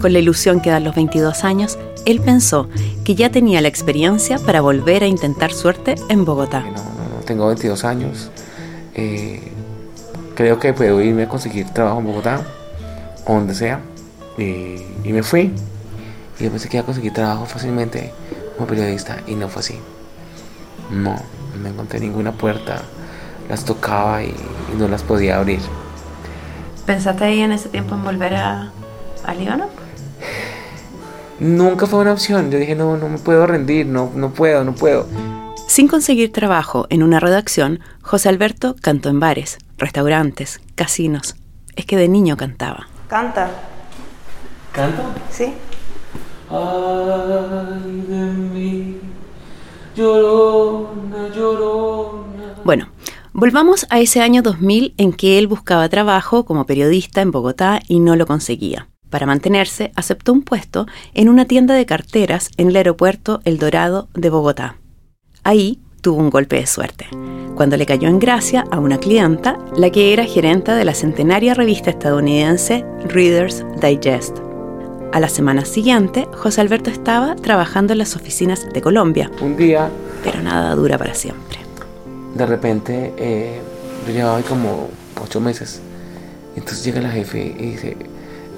Con 0.00 0.12
la 0.12 0.18
ilusión 0.18 0.60
que 0.60 0.70
dan 0.70 0.84
los 0.84 0.94
22 0.94 1.44
años, 1.44 1.78
él 2.06 2.20
pensó 2.20 2.68
que 3.04 3.14
ya 3.14 3.30
tenía 3.30 3.60
la 3.60 3.68
experiencia 3.68 4.38
para 4.38 4.60
volver 4.60 5.02
a 5.02 5.06
intentar 5.06 5.52
suerte 5.52 5.96
en 6.08 6.24
Bogotá. 6.24 6.60
No, 6.60 6.70
no, 6.70 7.16
no 7.16 7.24
tengo 7.26 7.46
22 7.48 7.84
años. 7.84 8.30
Eh, 8.94 9.42
creo 10.34 10.58
que 10.58 10.72
puedo 10.72 11.00
irme 11.02 11.24
a 11.24 11.28
conseguir 11.28 11.68
trabajo 11.70 11.98
en 11.98 12.06
Bogotá 12.06 12.40
o 13.26 13.34
donde 13.34 13.54
sea. 13.54 13.80
Y, 14.38 14.76
y 15.04 15.12
me 15.12 15.22
fui. 15.22 15.52
Y 16.38 16.44
yo 16.44 16.50
pensé 16.50 16.68
que 16.68 16.76
iba 16.76 16.82
a 16.82 16.86
conseguir 16.86 17.12
trabajo 17.12 17.44
fácilmente 17.44 18.12
como 18.56 18.68
periodista 18.68 19.18
y 19.26 19.34
no 19.34 19.48
fue 19.48 19.60
así. 19.60 19.78
No, 20.90 21.16
no 21.60 21.68
encontré 21.68 21.98
ninguna 21.98 22.32
puerta. 22.32 22.82
Las 23.48 23.64
tocaba 23.64 24.22
y, 24.22 24.28
y 24.72 24.76
no 24.78 24.86
las 24.86 25.02
podía 25.02 25.38
abrir. 25.38 25.60
¿Pensaste 26.86 27.24
ahí 27.24 27.40
en 27.40 27.50
ese 27.50 27.68
tiempo 27.68 27.96
en 27.96 28.04
volver 28.04 28.34
a, 28.36 28.70
a 29.24 29.34
Líbano? 29.34 29.85
Nunca 31.38 31.86
fue 31.86 32.00
una 32.00 32.12
opción. 32.12 32.50
Yo 32.50 32.58
dije, 32.58 32.74
no, 32.74 32.96
no 32.96 33.08
me 33.08 33.18
puedo 33.18 33.46
rendir, 33.46 33.86
no, 33.86 34.10
no 34.14 34.30
puedo, 34.30 34.64
no 34.64 34.74
puedo. 34.74 35.06
Sin 35.66 35.88
conseguir 35.88 36.32
trabajo 36.32 36.86
en 36.90 37.02
una 37.02 37.20
redacción, 37.20 37.80
José 38.00 38.28
Alberto 38.28 38.76
cantó 38.80 39.08
en 39.08 39.20
bares, 39.20 39.58
restaurantes, 39.76 40.60
casinos. 40.74 41.36
Es 41.74 41.84
que 41.84 41.96
de 41.96 42.08
niño 42.08 42.36
cantaba. 42.36 42.88
Canta. 43.08 43.50
¿Canto? 44.72 45.02
Sí. 45.30 45.52
Ay 46.48 48.04
de 48.08 48.16
mí, 48.16 49.00
llorona, 49.96 51.28
llorona. 51.34 52.54
Bueno, 52.64 52.88
volvamos 53.32 53.86
a 53.90 53.98
ese 53.98 54.22
año 54.22 54.42
2000 54.42 54.94
en 54.96 55.12
que 55.12 55.38
él 55.38 55.48
buscaba 55.48 55.88
trabajo 55.88 56.44
como 56.44 56.64
periodista 56.64 57.20
en 57.20 57.32
Bogotá 57.32 57.80
y 57.88 57.98
no 57.98 58.14
lo 58.14 58.26
conseguía. 58.26 58.88
Para 59.10 59.26
mantenerse, 59.26 59.92
aceptó 59.94 60.32
un 60.32 60.42
puesto 60.42 60.86
en 61.14 61.28
una 61.28 61.44
tienda 61.44 61.74
de 61.74 61.86
carteras 61.86 62.50
en 62.56 62.68
el 62.68 62.76
aeropuerto 62.76 63.40
El 63.44 63.58
Dorado 63.58 64.08
de 64.14 64.30
Bogotá. 64.30 64.76
Ahí 65.44 65.80
tuvo 66.00 66.18
un 66.20 66.30
golpe 66.30 66.56
de 66.56 66.66
suerte, 66.66 67.06
cuando 67.54 67.76
le 67.76 67.86
cayó 67.86 68.08
en 68.08 68.18
gracia 68.18 68.64
a 68.70 68.78
una 68.78 68.98
clienta, 68.98 69.58
la 69.76 69.90
que 69.90 70.12
era 70.12 70.24
gerenta 70.24 70.74
de 70.76 70.84
la 70.84 70.94
centenaria 70.94 71.54
revista 71.54 71.90
estadounidense 71.90 72.84
Reader's 73.08 73.64
Digest. 73.80 74.38
A 75.12 75.20
la 75.20 75.28
semana 75.28 75.64
siguiente, 75.64 76.26
José 76.34 76.60
Alberto 76.60 76.90
estaba 76.90 77.34
trabajando 77.36 77.92
en 77.92 77.98
las 78.00 78.14
oficinas 78.16 78.68
de 78.72 78.82
Colombia, 78.82 79.30
Un 79.40 79.56
día, 79.56 79.88
pero 80.22 80.42
nada 80.42 80.74
dura 80.74 80.98
para 80.98 81.14
siempre. 81.14 81.58
de 82.34 82.44
repente, 82.46 83.14
eh, 83.16 83.60
yo 84.06 84.12
llevaba 84.12 84.36
ahí 84.36 84.42
como 84.42 84.90
ocho 85.22 85.40
meses. 85.40 85.80
Entonces 86.54 86.84
llega 86.84 87.00
la 87.00 87.10
jefe 87.10 87.54
y 87.58 87.70
dice, 87.70 87.96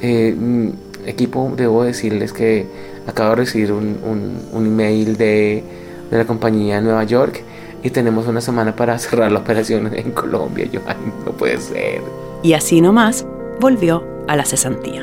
eh, 0.00 0.34
mm, 0.38 0.68
equipo, 1.06 1.52
debo 1.56 1.84
decirles 1.84 2.32
que 2.32 2.66
acabo 3.06 3.30
de 3.30 3.36
recibir 3.36 3.72
un, 3.72 3.98
un- 4.04 4.38
un 4.52 4.66
email 4.66 5.16
de, 5.16 5.62
de 6.10 6.18
la 6.18 6.24
compañía 6.26 6.78
en 6.78 6.84
Nueva 6.84 7.04
York 7.04 7.42
y 7.82 7.90
tenemos 7.90 8.26
una 8.26 8.40
semana 8.40 8.74
para 8.76 8.98
cerrar 8.98 9.30
la 9.32 9.38
operación 9.40 9.92
en 9.94 10.10
Colombia. 10.12 10.66
Yo, 10.70 10.80
ay, 10.86 10.96
no 11.24 11.32
puede 11.32 11.58
ser. 11.58 12.00
Y 12.42 12.52
así 12.52 12.80
nomás, 12.80 13.24
volvió 13.60 14.04
a 14.28 14.36
la 14.36 14.44
cesantía. 14.44 15.02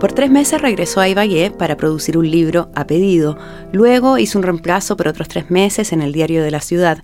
Por 0.00 0.12
tres 0.12 0.30
meses 0.30 0.60
regresó 0.60 1.00
a 1.00 1.08
Ibagué 1.08 1.50
para 1.50 1.78
producir 1.78 2.18
un 2.18 2.30
libro 2.30 2.68
a 2.74 2.86
pedido, 2.86 3.38
luego 3.72 4.18
hizo 4.18 4.38
un 4.38 4.42
reemplazo 4.42 4.94
por 4.94 5.08
otros 5.08 5.26
tres 5.26 5.50
meses 5.50 5.90
en 5.92 6.02
el 6.02 6.12
diario 6.12 6.42
de 6.42 6.50
la 6.50 6.60
ciudad 6.60 6.98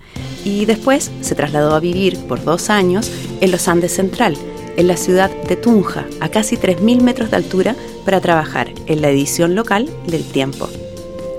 y 0.44 0.66
después 0.66 1.10
se 1.22 1.34
trasladó 1.34 1.74
a 1.74 1.80
vivir 1.80 2.18
por 2.28 2.44
dos 2.44 2.68
años 2.68 3.10
en 3.40 3.50
los 3.50 3.66
Andes 3.66 3.94
Central, 3.94 4.36
en 4.76 4.86
la 4.86 4.96
ciudad 4.96 5.30
de 5.48 5.56
Tunja, 5.56 6.06
a 6.20 6.28
casi 6.28 6.56
3.000 6.56 7.02
metros 7.02 7.30
de 7.30 7.36
altura, 7.36 7.76
para 8.04 8.20
trabajar 8.20 8.72
en 8.86 9.02
la 9.02 9.10
edición 9.10 9.54
local 9.54 9.90
del 10.06 10.24
Tiempo. 10.24 10.68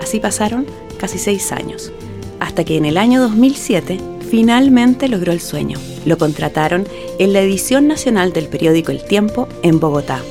Así 0.01 0.19
pasaron 0.19 0.65
casi 0.97 1.17
seis 1.17 1.51
años, 1.51 1.91
hasta 2.39 2.63
que 2.63 2.77
en 2.77 2.85
el 2.85 2.97
año 2.97 3.21
2007 3.21 3.99
finalmente 4.29 5.07
logró 5.07 5.31
el 5.31 5.41
sueño. 5.41 5.77
Lo 6.05 6.17
contrataron 6.17 6.87
en 7.19 7.33
la 7.33 7.41
edición 7.41 7.87
nacional 7.87 8.33
del 8.33 8.47
periódico 8.47 8.91
El 8.91 9.03
Tiempo 9.03 9.47
en 9.61 9.79
Bogotá. 9.79 10.21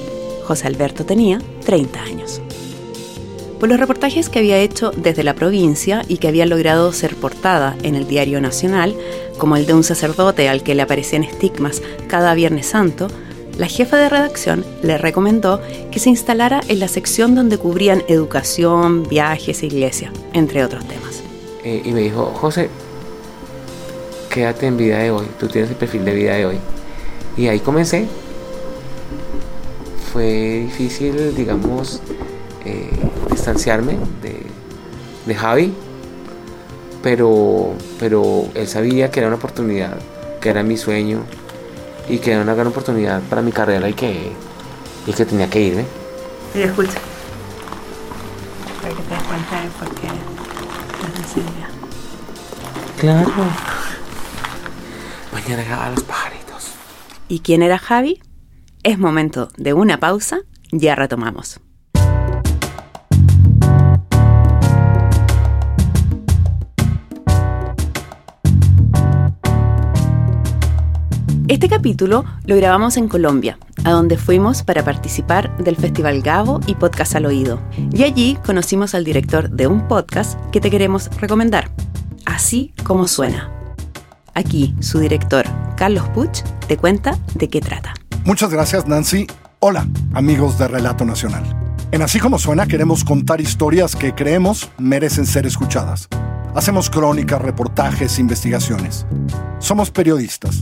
José 0.45 0.67
Alberto 0.67 1.05
tenía 1.05 1.41
30 1.65 2.03
años. 2.03 2.41
Por 3.61 3.69
los 3.69 3.79
reportajes 3.79 4.29
que 4.29 4.41
había 4.41 4.59
hecho 4.59 4.91
desde 4.91 5.23
la 5.23 5.35
provincia 5.35 6.03
y 6.09 6.17
que 6.17 6.27
habían 6.27 6.49
logrado 6.49 6.93
ser 6.93 7.15
portada 7.15 7.77
en 7.85 7.95
el 7.95 8.09
Diario 8.09 8.41
Nacional, 8.41 8.97
como 9.43 9.57
el 9.57 9.67
de 9.67 9.75
un 9.75 9.83
sacerdote 9.83 10.49
al 10.49 10.63
que 10.63 10.77
le 10.77 10.83
aparecían 10.83 11.25
estigmas 11.25 11.83
cada 12.07 12.33
Viernes 12.33 12.67
Santo, 12.67 13.09
la 13.59 13.67
jefa 13.67 13.97
de 13.97 14.09
redacción 14.09 14.65
le 14.85 14.99
recomendó 14.99 15.61
que 15.91 15.99
se 15.99 16.11
instalara 16.11 16.61
en 16.69 16.79
la 16.79 16.87
sección 16.87 17.35
donde 17.35 17.59
cubrían 17.59 18.05
educación, 18.07 19.03
viajes 19.03 19.65
iglesia, 19.65 20.13
entre 20.33 20.63
otros 20.65 20.87
temas. 20.87 21.25
Eh, 21.65 21.83
y 21.85 21.91
me 21.91 22.03
dijo, 22.03 22.27
José, 22.27 22.69
quédate 24.31 24.69
en 24.69 24.77
vida 24.77 24.99
de 24.99 25.11
hoy, 25.11 25.27
tú 25.41 25.49
tienes 25.49 25.71
el 25.71 25.77
perfil 25.77 26.05
de 26.05 26.15
vida 26.15 26.35
de 26.35 26.47
hoy. 26.47 26.59
Y 27.37 27.49
ahí 27.49 27.59
comencé. 27.59 28.07
Fue 30.13 30.69
difícil, 30.69 31.35
digamos, 31.35 32.01
eh, 32.65 32.91
distanciarme 33.29 33.97
de 35.27 35.35
Javi, 35.35 35.75
pero, 37.03 37.75
pero 37.99 38.47
él 38.55 38.69
sabía 38.69 39.11
que 39.11 39.21
era 39.21 39.29
una 39.29 39.37
oportunidad, 39.37 39.99
que 40.41 40.49
era 40.49 40.63
mi 40.63 40.77
sueño 40.77 41.25
y 42.09 42.19
que 42.19 42.33
era 42.33 42.43
una 42.43 42.55
gran 42.55 42.69
oportunidad 42.69 43.21
para 43.23 43.43
mi 43.43 43.53
carrera 43.53 43.89
y 43.89 43.95
que, 43.95 44.33
y 45.07 45.13
que 45.13 45.25
tenía 45.25 45.51
que 45.51 45.61
irme. 45.61 45.85
Y 46.55 46.63
escucha. 46.63 46.99
Para 48.81 48.95
que 48.95 49.03
te 49.03 49.15
des 49.15 49.23
cuenta 49.25 49.61
de 49.63 49.69
por 49.71 49.95
qué 49.95 50.07
es 50.07 51.15
sensibilidad. 51.15 51.69
Claro. 52.99 53.33
Mañana 55.33 55.65
graba 55.65 55.91
los 55.91 56.05
pajaritos. 56.05 56.73
¿Y 57.29 57.41
quién 57.41 57.63
era 57.63 57.79
Javi? 57.79 58.21
Es 58.85 58.99
momento 58.99 59.49
de 59.57 59.73
una 59.73 59.99
pausa, 59.99 60.41
ya 60.71 60.95
retomamos. 60.95 61.61
Este 71.53 71.69
capítulo 71.69 72.25
lo 72.47 72.57
grabamos 72.57 72.97
en 72.97 73.09
Colombia, 73.09 73.59
a 73.85 73.91
donde 73.91 74.17
fuimos 74.17 74.63
para 74.63 74.83
participar 74.87 75.55
del 75.59 75.77
Festival 75.77 76.23
Gabo 76.23 76.61
y 76.67 76.77
Podcast 76.77 77.15
al 77.15 77.27
Oído. 77.27 77.61
Y 77.93 78.05
allí 78.05 78.39
conocimos 78.43 78.95
al 78.95 79.05
director 79.05 79.51
de 79.51 79.67
un 79.67 79.87
podcast 79.87 80.41
que 80.51 80.63
te 80.63 80.71
queremos 80.71 81.11
recomendar, 81.21 81.71
Así 82.25 82.73
como 82.85 83.07
suena. 83.07 83.53
Aquí 84.33 84.75
su 84.81 84.99
director, 84.99 85.45
Carlos 85.77 86.09
Puch, 86.15 86.41
te 86.69 86.79
cuenta 86.79 87.19
de 87.35 87.51
qué 87.51 87.61
trata. 87.61 87.93
Muchas 88.25 88.49
gracias, 88.49 88.87
Nancy. 88.87 89.27
Hola, 89.59 89.87
amigos 90.15 90.59
de 90.59 90.69
Relato 90.69 91.05
Nacional. 91.05 91.45
En 91.91 92.01
Así 92.01 92.19
como 92.19 92.39
suena 92.39 92.67
queremos 92.67 93.05
contar 93.05 93.43
historias 93.43 93.95
que 93.95 94.15
creemos 94.15 94.71
merecen 94.79 95.27
ser 95.27 95.45
escuchadas. 95.45 96.09
Hacemos 96.55 96.91
crónicas, 96.91 97.41
reportajes, 97.41 98.19
investigaciones. 98.19 99.07
Somos 99.59 99.91
periodistas. 99.91 100.61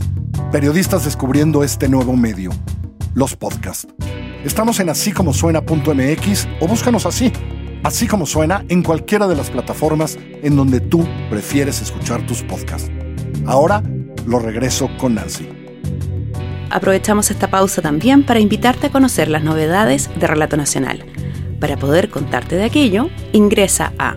Periodistas 0.49 1.03
descubriendo 1.03 1.65
este 1.65 1.89
nuevo 1.89 2.15
medio, 2.15 2.51
los 3.13 3.35
podcasts. 3.35 3.87
Estamos 4.45 4.79
en 4.79 4.89
asícomosuena.mx 4.89 6.47
o 6.61 6.67
búscanos 6.67 7.05
así. 7.05 7.33
Así 7.83 8.07
como 8.07 8.25
suena 8.25 8.63
en 8.69 8.83
cualquiera 8.83 9.27
de 9.27 9.35
las 9.35 9.49
plataformas 9.49 10.17
en 10.41 10.55
donde 10.55 10.79
tú 10.79 11.05
prefieres 11.29 11.81
escuchar 11.81 12.25
tus 12.25 12.41
podcasts. 12.43 12.89
Ahora 13.45 13.83
lo 14.25 14.39
regreso 14.39 14.89
con 14.97 15.15
Nancy. 15.15 15.49
Aprovechamos 16.69 17.31
esta 17.31 17.49
pausa 17.49 17.81
también 17.81 18.25
para 18.25 18.39
invitarte 18.39 18.87
a 18.87 18.91
conocer 18.91 19.27
las 19.27 19.43
novedades 19.43 20.09
de 20.17 20.25
Relato 20.25 20.55
Nacional. 20.55 21.03
Para 21.59 21.75
poder 21.75 22.09
contarte 22.09 22.55
de 22.55 22.63
aquello, 22.63 23.09
ingresa 23.33 23.91
a 23.99 24.15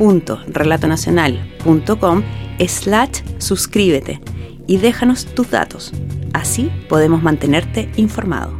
www.relatonacional.com 0.00 2.22
slash 2.66 3.22
suscríbete 3.38 4.20
y 4.66 4.78
déjanos 4.78 5.26
tus 5.26 5.50
datos. 5.50 5.92
Así 6.32 6.72
podemos 6.88 7.22
mantenerte 7.22 7.92
informado. 7.96 8.56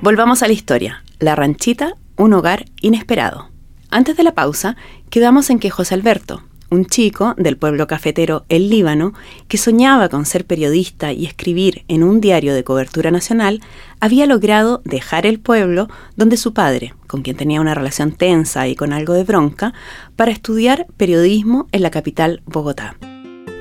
Volvamos 0.00 0.42
a 0.42 0.46
la 0.46 0.52
historia. 0.52 1.02
La 1.18 1.34
ranchita, 1.36 1.94
un 2.16 2.34
hogar 2.34 2.66
inesperado. 2.80 3.48
Antes 3.90 4.16
de 4.16 4.22
la 4.24 4.34
pausa, 4.34 4.76
quedamos 5.10 5.50
en 5.50 5.60
que 5.60 5.70
José 5.70 5.94
Alberto, 5.94 6.42
un 6.72 6.86
chico 6.86 7.34
del 7.36 7.58
pueblo 7.58 7.86
cafetero 7.86 8.46
El 8.48 8.70
Líbano, 8.70 9.12
que 9.46 9.58
soñaba 9.58 10.08
con 10.08 10.24
ser 10.24 10.46
periodista 10.46 11.12
y 11.12 11.26
escribir 11.26 11.84
en 11.86 12.02
un 12.02 12.22
diario 12.22 12.54
de 12.54 12.64
cobertura 12.64 13.10
nacional, 13.10 13.60
había 14.00 14.24
logrado 14.24 14.80
dejar 14.86 15.26
el 15.26 15.38
pueblo 15.38 15.88
donde 16.16 16.38
su 16.38 16.54
padre, 16.54 16.94
con 17.06 17.20
quien 17.20 17.36
tenía 17.36 17.60
una 17.60 17.74
relación 17.74 18.12
tensa 18.12 18.68
y 18.68 18.74
con 18.74 18.94
algo 18.94 19.12
de 19.12 19.24
bronca, 19.24 19.74
para 20.16 20.32
estudiar 20.32 20.86
periodismo 20.96 21.68
en 21.72 21.82
la 21.82 21.90
capital 21.90 22.40
Bogotá. 22.46 22.96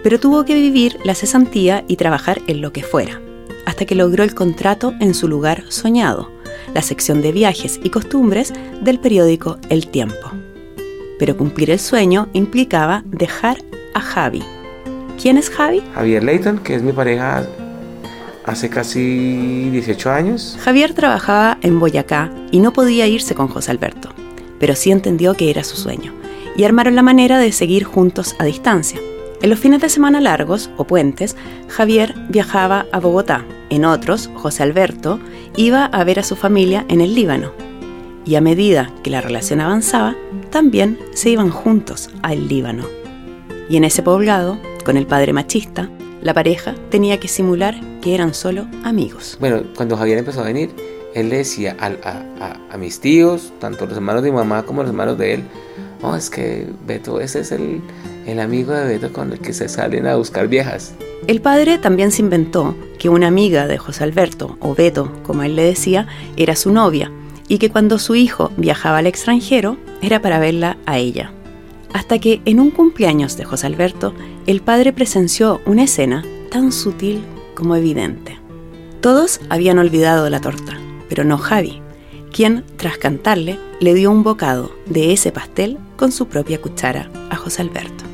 Pero 0.04 0.18
tuvo 0.18 0.46
que 0.46 0.56
vivir 0.56 0.98
la 1.04 1.14
cesantía 1.14 1.84
y 1.90 1.98
trabajar 1.98 2.42
en 2.48 2.62
lo 2.62 2.72
que 2.72 2.82
fuera, 2.82 3.20
hasta 3.66 3.86
que 3.86 3.96
logró 3.96 4.24
el 4.24 4.34
contrato 4.34 4.94
en 5.02 5.16
su 5.16 5.28
lugar 5.28 5.66
soñado, 5.68 6.32
la 6.74 6.82
sección 6.82 7.22
de 7.22 7.34
viajes 7.34 7.78
y 7.84 7.90
costumbres 7.90 8.54
del 8.82 9.02
periódico 9.02 9.58
El 9.68 9.88
Tiempo 9.88 10.32
pero 11.22 11.38
cumplir 11.38 11.70
el 11.70 11.78
sueño 11.78 12.30
implicaba 12.34 13.04
dejar 13.06 13.60
a 13.94 14.02
Javi, 14.02 14.42
¿Quién 15.22 15.38
es 15.38 15.52
Javi? 15.52 15.84
Javier 15.94 16.24
Leighton, 16.24 16.58
que 16.58 16.74
es 16.74 16.82
mi 16.82 16.94
pareja 16.94 17.46
hace 18.44 18.72
casi 18.72 19.70
18 19.70 20.10
años. 20.10 20.58
Javier 20.64 20.96
trabajaba 20.96 21.60
en 21.62 21.80
Boyacá 21.80 22.32
y 22.50 22.60
no 22.60 22.74
podía 22.74 23.06
irse 23.06 23.36
con 23.36 23.50
José 23.50 23.70
Alberto, 23.70 24.10
pero 24.60 24.76
sí 24.76 24.90
entendió 24.90 25.36
que 25.36 25.52
era 25.52 25.64
su 25.64 25.78
sueño, 25.78 26.12
y 26.58 26.64
armaron 26.64 26.96
la 26.96 27.04
manera 27.04 27.38
de 27.38 27.52
seguir 27.52 27.84
juntos 27.84 28.36
a 28.40 28.46
distancia. 28.46 29.00
En 29.44 29.52
los 29.52 29.60
fines 29.60 29.80
de 29.80 29.90
semana 29.90 30.22
largos 30.22 30.72
o 30.78 30.86
puentes, 30.86 31.36
Javier 31.68 32.16
viajaba 32.30 32.88
a 32.92 33.00
Bogotá. 33.00 33.46
En 33.70 33.86
otros, 33.86 34.32
José 34.34 34.64
Alberto 34.64 35.20
iba 35.56 35.86
a 35.86 36.04
ver 36.04 36.18
a 36.18 36.24
su 36.24 36.36
familia 36.36 36.84
en 36.90 37.00
el 37.00 37.14
Líbano. 37.14 37.71
Y 38.26 38.36
a 38.36 38.42
medida 38.42 38.92
que 39.04 39.10
la 39.10 39.22
relación 39.22 39.62
avanzaba, 39.62 40.16
también 40.50 41.00
se 41.14 41.30
iban 41.30 41.50
juntos 41.50 42.10
al 42.22 42.48
Líbano. 42.48 42.86
Y 43.70 43.78
en 43.78 43.84
ese 43.84 44.04
poblado, 44.04 44.60
con 44.86 44.98
el 44.98 45.08
padre 45.08 45.34
machista, 45.34 45.90
la 46.22 46.34
pareja 46.34 46.76
tenía 46.90 47.20
que 47.20 47.28
simular 47.28 47.76
que 48.02 48.14
eran 48.14 48.34
solo 48.34 48.68
amigos. 48.84 49.38
Bueno, 49.40 49.64
cuando 49.76 49.98
Javier 49.98 50.20
empezó 50.20 50.42
a 50.42 50.46
venir, 50.46 50.70
él 51.16 51.30
le 51.30 51.38
decía 51.38 51.76
a, 51.80 51.88
a, 51.88 52.58
a, 52.72 52.78
mis 52.78 53.00
tíos, 53.00 53.52
tanto 53.60 53.86
los 53.86 53.96
hermanos 53.96 54.24
de 54.24 54.30
mi 54.30 54.38
mamá 54.38 54.64
como 54.64 54.82
los 54.82 54.92
hermanos 54.92 55.18
de 55.18 55.36
él, 55.36 55.44
oh, 56.02 56.16
es 56.16 56.30
que 56.30 56.68
Beto, 56.86 57.20
ese 57.20 57.40
es 57.40 57.52
el, 57.52 57.82
el 58.28 58.40
amigo 58.40 58.72
de 58.74 58.86
Beto 58.86 59.12
con 59.12 59.32
el 59.32 59.40
que 59.40 59.54
se 59.54 59.68
salen 59.68 60.08
a 60.08 60.16
buscar 60.16 60.48
viejas. 60.48 60.94
El 61.28 61.42
padre 61.42 61.78
también 61.78 62.12
se 62.12 62.22
inventó 62.22 62.76
que 62.98 63.10
una 63.10 63.28
amiga 63.28 63.68
de 63.68 63.78
José 63.78 64.04
Alberto, 64.04 64.58
o 64.60 64.76
Beto, 64.76 65.12
como 65.24 65.44
él 65.44 65.56
le 65.56 65.64
decía, 65.64 66.08
era 66.38 66.56
su 66.56 66.72
novia, 66.72 67.12
y 67.52 67.58
que 67.58 67.70
cuando 67.70 68.00
su 68.00 68.16
hijo 68.16 68.50
viajaba 68.56 69.00
al 69.00 69.08
extranjero 69.08 69.76
era 70.02 70.22
para 70.22 70.40
verla 70.40 70.78
a 70.86 71.00
ella. 71.00 71.34
Hasta 71.92 72.18
que 72.18 72.42
en 72.46 72.62
un 72.62 72.72
cumpleaños 72.72 73.36
de 73.36 73.44
José 73.44 73.68
Alberto, 73.68 74.14
el 74.48 74.62
padre 74.62 74.94
presenció 74.94 75.60
una 75.66 75.84
escena 75.84 76.24
tan 76.50 76.72
sutil 76.72 77.22
como 77.54 77.76
evidente. 77.76 78.40
Todos 79.02 79.42
habían 79.50 79.80
olvidado 79.80 80.30
la 80.30 80.40
torta, 80.40 80.80
pero 81.10 81.26
no 81.26 81.38
Javi, 81.38 81.82
quien, 82.32 82.64
tras 82.78 82.98
cantarle, 82.98 83.60
le 83.82 83.96
dio 83.96 84.12
un 84.12 84.24
bocado 84.24 84.72
de 84.86 85.12
ese 85.12 85.34
pastel 85.34 85.78
con 85.98 86.14
su 86.14 86.28
propia 86.28 86.62
cuchara 86.62 87.12
a 87.30 87.36
José 87.36 87.64
Alberto. 87.64 88.06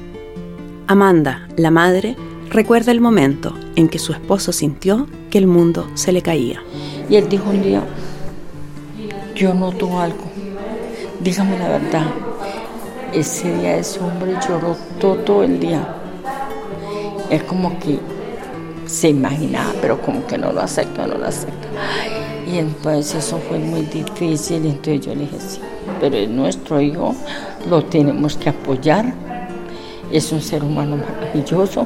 Amanda, 0.88 1.48
la 1.58 1.70
madre, 1.70 2.16
recuerda 2.50 2.92
el 2.92 3.02
momento 3.02 3.54
en 3.76 3.88
que 3.88 4.00
su 4.00 4.14
esposo 4.14 4.52
sintió 4.52 5.06
que 5.30 5.38
el 5.38 5.46
mundo 5.46 5.88
se 5.94 6.12
le 6.12 6.24
caía. 6.24 6.64
Y 7.08 7.18
él 7.18 7.30
dijo 7.30 7.52
un 7.52 7.62
día, 7.62 7.84
yo 9.38 9.54
noto 9.54 10.00
algo, 10.00 10.24
dígame 11.20 11.60
la 11.60 11.70
verdad. 11.70 12.08
Ese 13.14 13.56
día 13.56 13.78
ese 13.78 14.00
hombre 14.00 14.34
lloró 14.48 14.76
todo 15.00 15.44
el 15.44 15.60
día. 15.60 15.88
Es 17.30 17.44
como 17.44 17.78
que 17.78 18.00
se 18.88 19.10
imaginaba, 19.10 19.74
pero 19.80 20.02
como 20.02 20.26
que 20.26 20.40
no 20.40 20.52
lo 20.52 20.62
acepta, 20.62 21.06
no 21.06 21.20
lo 21.20 21.28
acepta. 21.28 21.68
Y 22.52 22.58
entonces 22.58 23.26
eso 23.26 23.38
fue 23.48 23.60
muy 23.60 23.82
difícil, 23.82 24.66
entonces 24.66 25.06
yo 25.06 25.14
le 25.14 25.22
dije, 25.22 25.40
sí, 25.40 25.60
pero 26.00 26.16
es 26.16 26.30
nuestro 26.30 26.82
hijo, 26.82 27.14
lo 27.70 27.84
tenemos 27.84 28.38
que 28.38 28.50
apoyar, 28.50 29.14
es 30.12 30.32
un 30.32 30.42
ser 30.42 30.64
humano 30.64 30.98
maravilloso 30.98 31.86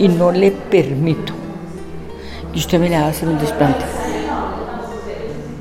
y 0.00 0.08
no 0.08 0.32
le 0.32 0.50
permito 0.50 1.32
que 2.52 2.58
usted 2.58 2.80
me 2.80 2.88
le 2.88 2.96
hacer 2.96 3.28
un 3.28 3.38
desplante. 3.38 4.01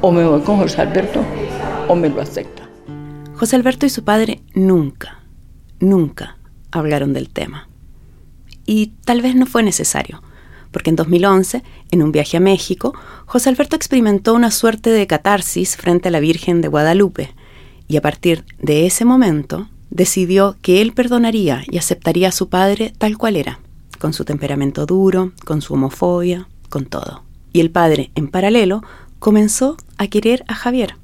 O 0.01 0.11
me 0.11 0.25
voy 0.25 0.41
con 0.41 0.57
José 0.57 0.81
Alberto 0.81 1.23
o 1.87 1.95
me 1.95 2.09
lo 2.09 2.21
acepta. 2.21 2.67
José 3.35 3.55
Alberto 3.55 3.85
y 3.85 3.89
su 3.89 4.03
padre 4.03 4.41
nunca, 4.53 5.19
nunca 5.79 6.37
hablaron 6.71 7.13
del 7.13 7.29
tema. 7.29 7.69
Y 8.65 8.93
tal 9.05 9.21
vez 9.21 9.35
no 9.35 9.45
fue 9.45 9.63
necesario 9.63 10.21
porque 10.71 10.89
en 10.89 10.95
2011, 10.95 11.63
en 11.91 12.01
un 12.01 12.11
viaje 12.11 12.37
a 12.37 12.39
México, 12.39 12.93
José 13.25 13.49
Alberto 13.49 13.75
experimentó 13.75 14.33
una 14.33 14.51
suerte 14.51 14.89
de 14.89 15.07
catarsis 15.07 15.75
frente 15.75 16.07
a 16.07 16.11
la 16.11 16.19
Virgen 16.19 16.61
de 16.61 16.69
Guadalupe, 16.69 17.33
y 17.87 17.97
a 17.97 18.01
partir 18.01 18.45
de 18.59 18.85
ese 18.85 19.03
momento 19.03 19.67
decidió 19.89 20.55
que 20.61 20.81
él 20.81 20.93
perdonaría 20.93 21.63
y 21.69 21.77
aceptaría 21.77 22.29
a 22.29 22.31
su 22.31 22.47
padre 22.47 22.93
tal 22.97 23.17
cual 23.17 23.35
era, 23.35 23.59
con 23.99 24.13
su 24.13 24.23
temperamento 24.23 24.85
duro, 24.85 25.33
con 25.43 25.61
su 25.61 25.73
homofobia, 25.73 26.47
con 26.69 26.85
todo. 26.85 27.23
Y 27.51 27.59
el 27.59 27.69
padre, 27.69 28.11
en 28.15 28.29
paralelo, 28.29 28.81
comenzó 29.21 29.77
a 29.99 30.07
querer 30.07 30.43
a 30.47 30.55
Javier. 30.55 30.97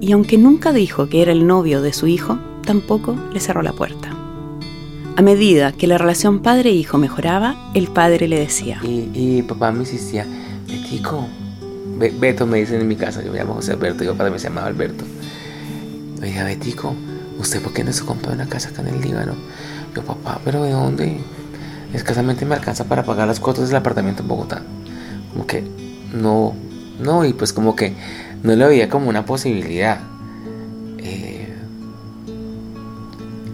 Y 0.00 0.10
aunque 0.10 0.38
nunca 0.38 0.72
dijo 0.72 1.08
que 1.08 1.22
era 1.22 1.30
el 1.30 1.46
novio 1.46 1.82
de 1.82 1.92
su 1.92 2.08
hijo, 2.08 2.36
tampoco 2.66 3.16
le 3.32 3.38
cerró 3.38 3.62
la 3.62 3.72
puerta. 3.72 4.10
A 5.16 5.22
medida 5.22 5.70
que 5.70 5.86
la 5.86 5.96
relación 5.96 6.40
padre-hijo 6.40 6.98
mejoraba, 6.98 7.70
el 7.74 7.86
padre 7.86 8.26
le 8.26 8.40
decía. 8.40 8.80
Y, 8.82 9.40
papá 9.42 9.70
me 9.70 9.80
insistía, 9.80 10.26
Betico, 10.66 11.28
Beto 11.96 12.44
me 12.44 12.58
dicen 12.58 12.80
en 12.80 12.88
mi 12.88 12.96
casa, 12.96 13.22
yo 13.22 13.30
me 13.30 13.38
llamo 13.38 13.54
José 13.54 13.70
Alberto, 13.74 14.02
y 14.02 14.08
mi 14.08 14.14
padre 14.14 14.32
me 14.32 14.38
llamaba 14.38 14.66
Alberto. 14.66 15.04
Oiga, 16.20 16.42
Betico, 16.42 16.92
¿usted 17.38 17.62
por 17.62 17.72
qué 17.72 17.84
no 17.84 17.92
se 17.92 18.04
compró 18.04 18.32
una 18.32 18.48
casa 18.48 18.70
acá 18.70 18.82
en 18.82 18.88
el 18.88 19.00
Líbano? 19.00 19.34
Yo, 19.94 20.02
papá, 20.02 20.40
¿pero 20.44 20.64
de 20.64 20.72
dónde? 20.72 21.18
Escasamente 21.92 22.44
me 22.46 22.56
alcanza 22.56 22.86
para 22.86 23.04
pagar 23.04 23.28
las 23.28 23.38
cuotas 23.38 23.68
del 23.68 23.76
apartamento 23.76 24.22
en 24.22 24.28
Bogotá. 24.28 24.60
Como 25.32 25.46
que 25.46 25.62
no, 26.12 26.52
no, 27.00 27.24
y 27.24 27.32
pues 27.32 27.52
como 27.52 27.76
que 27.76 27.94
no 28.42 28.54
lo 28.56 28.68
veía 28.68 28.88
como 28.88 29.08
una 29.08 29.24
posibilidad. 29.24 30.00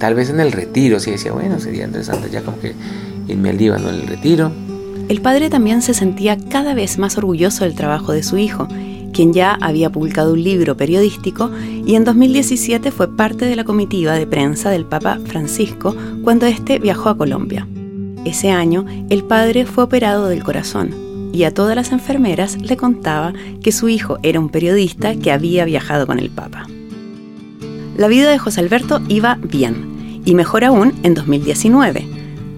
Tal 0.01 0.15
vez 0.15 0.31
en 0.31 0.41
el 0.41 0.51
retiro, 0.51 0.99
si 0.99 1.11
decía, 1.11 1.31
bueno, 1.33 1.61
sería 1.61 1.85
interesante 1.85 2.31
ya 2.31 2.41
como 2.43 2.59
que 2.59 2.75
irme 3.29 3.51
al 3.51 3.59
Líbano 3.59 3.91
en 3.91 3.97
el 3.97 4.07
retiro. 4.07 4.51
El 5.11 5.21
padre 5.21 5.51
también 5.51 5.83
se 5.83 5.93
sentía 5.93 6.39
cada 6.39 6.73
vez 6.73 6.99
más 6.99 7.19
orgulloso 7.19 7.65
del 7.65 7.75
trabajo 7.75 8.13
de 8.13 8.23
su 8.23 8.39
hijo, 8.39 8.67
quien 9.13 9.35
ya 9.35 9.59
había 9.61 9.91
publicado 9.91 10.33
un 10.33 10.43
libro 10.43 10.75
periodístico 10.75 11.51
y 11.85 11.97
en 11.97 12.05
2017 12.05 12.91
fue 12.93 13.15
parte 13.15 13.45
de 13.45 13.57
la 13.57 13.65
comitiva 13.65 14.15
de 14.15 14.27
prensa 14.27 14.71
del 14.71 14.87
Papa 14.87 15.19
Francisco 15.27 15.95
cuando 16.25 16.47
éste 16.47 16.79
viajó 16.79 17.11
a 17.11 17.19
Colombia. 17.19 17.69
Ese 18.25 18.51
año, 18.51 18.87
el 19.11 19.25
padre 19.25 19.67
fue 19.67 19.85
operado 19.85 20.29
del 20.29 20.43
corazón 20.43 20.95
y 21.33 21.45
a 21.45 21.55
todas 21.55 21.77
las 21.77 21.93
enfermeras 21.93 22.61
le 22.61 22.77
contaba 22.77 23.33
que 23.63 23.73
su 23.73 23.89
hijo 23.89 24.19
era 24.23 24.41
un 24.41 24.49
periodista 24.49 25.15
que 25.15 25.33
había 25.33 25.65
viajado 25.65 26.07
con 26.07 26.19
el 26.19 26.31
Papa. 26.31 26.67
La 27.97 28.09
vida 28.09 28.31
de 28.31 28.39
José 28.39 28.61
Alberto 28.61 29.01
iba 29.09 29.39
bien, 29.43 30.23
y 30.25 30.35
mejor 30.35 30.65
aún 30.65 30.95
en 31.03 31.15
2019, 31.15 32.07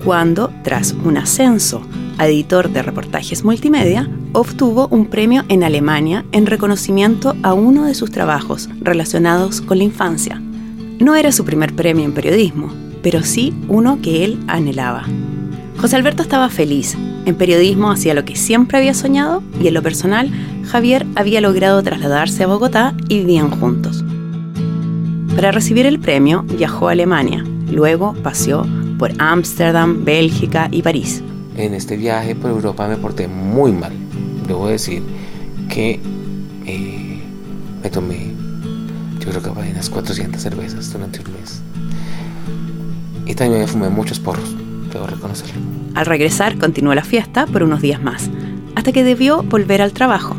cuando, 0.05 0.53
tras 0.63 0.93
un 1.05 1.17
ascenso 1.17 1.83
a 2.19 2.29
editor 2.29 2.71
de 2.71 2.83
reportajes 2.83 3.45
multimedia, 3.45 4.09
obtuvo 4.33 4.89
un 4.89 5.07
premio 5.07 5.45
en 5.49 5.65
Alemania 5.65 6.25
en 6.33 6.47
reconocimiento 6.47 7.37
a 7.43 7.55
uno 7.55 7.85
de 7.85 7.95
sus 7.95 8.11
trabajos 8.11 8.69
relacionados 8.81 9.61
con 9.61 9.79
la 9.79 9.85
infancia. 9.85 10.41
No 10.99 11.15
era 11.17 11.33
su 11.33 11.45
primer 11.45 11.75
premio 11.75 12.05
en 12.05 12.13
periodismo, 12.13 12.73
pero 13.03 13.23
sí 13.23 13.55
uno 13.69 14.01
que 14.01 14.25
él 14.25 14.39
anhelaba. 14.47 15.05
José 15.79 15.97
Alberto 15.97 16.23
estaba 16.23 16.49
feliz. 16.49 16.97
En 17.25 17.35
periodismo 17.35 17.91
hacía 17.91 18.15
lo 18.15 18.25
que 18.25 18.37
siempre 18.37 18.79
había 18.79 18.95
soñado 18.95 19.43
y 19.61 19.69
en 19.69 19.75
lo 19.75 19.83
personal, 19.83 20.31
Javier 20.65 21.07
había 21.17 21.41
logrado 21.41 21.83
trasladarse 21.83 22.45
a 22.45 22.47
Bogotá 22.47 22.95
y 23.09 23.19
vivían 23.19 23.51
juntos. 23.51 24.05
Para 25.35 25.51
recibir 25.51 25.87
el 25.87 25.99
premio 25.99 26.43
viajó 26.43 26.89
a 26.89 26.93
Alemania, 26.93 27.45
luego 27.71 28.15
paseó 28.23 28.67
por 28.99 29.13
Ámsterdam, 29.19 30.05
Bélgica 30.05 30.69
y 30.71 30.83
París. 30.83 31.23
En 31.57 31.75
este 31.75 31.97
viaje 31.97 32.35
por 32.35 32.51
Europa 32.51 32.87
me 32.87 32.97
porté 32.97 33.29
muy 33.29 33.73
mal. 33.73 33.93
Debo 34.47 34.69
decir 34.69 35.03
que 35.69 36.01
eh, 36.67 37.21
me 37.83 37.91
tomé, 37.91 38.31
yo 39.21 39.31
creo 39.31 39.43
que 39.43 39.49
unas 39.49 39.91
400 39.91 40.41
cervezas 40.41 40.93
durante 40.93 41.21
un 41.21 41.33
mes. 41.33 41.63
Y 43.27 43.35
también 43.35 43.63
me 43.63 43.67
fumé 43.67 43.89
muchos 43.89 44.21
porros, 44.21 44.55
debo 44.93 45.07
reconocerlo. 45.07 45.61
Al 45.95 46.07
regresar 46.07 46.59
continuó 46.59 46.95
la 46.95 47.05
fiesta 47.05 47.47
por 47.47 47.63
unos 47.63 47.83
días 47.83 48.03
más, 48.03 48.31
hasta 48.75 48.93
que 48.93 49.05
debió 49.05 49.43
volver 49.43 49.83
al 49.83 49.93
trabajo. 49.93 50.37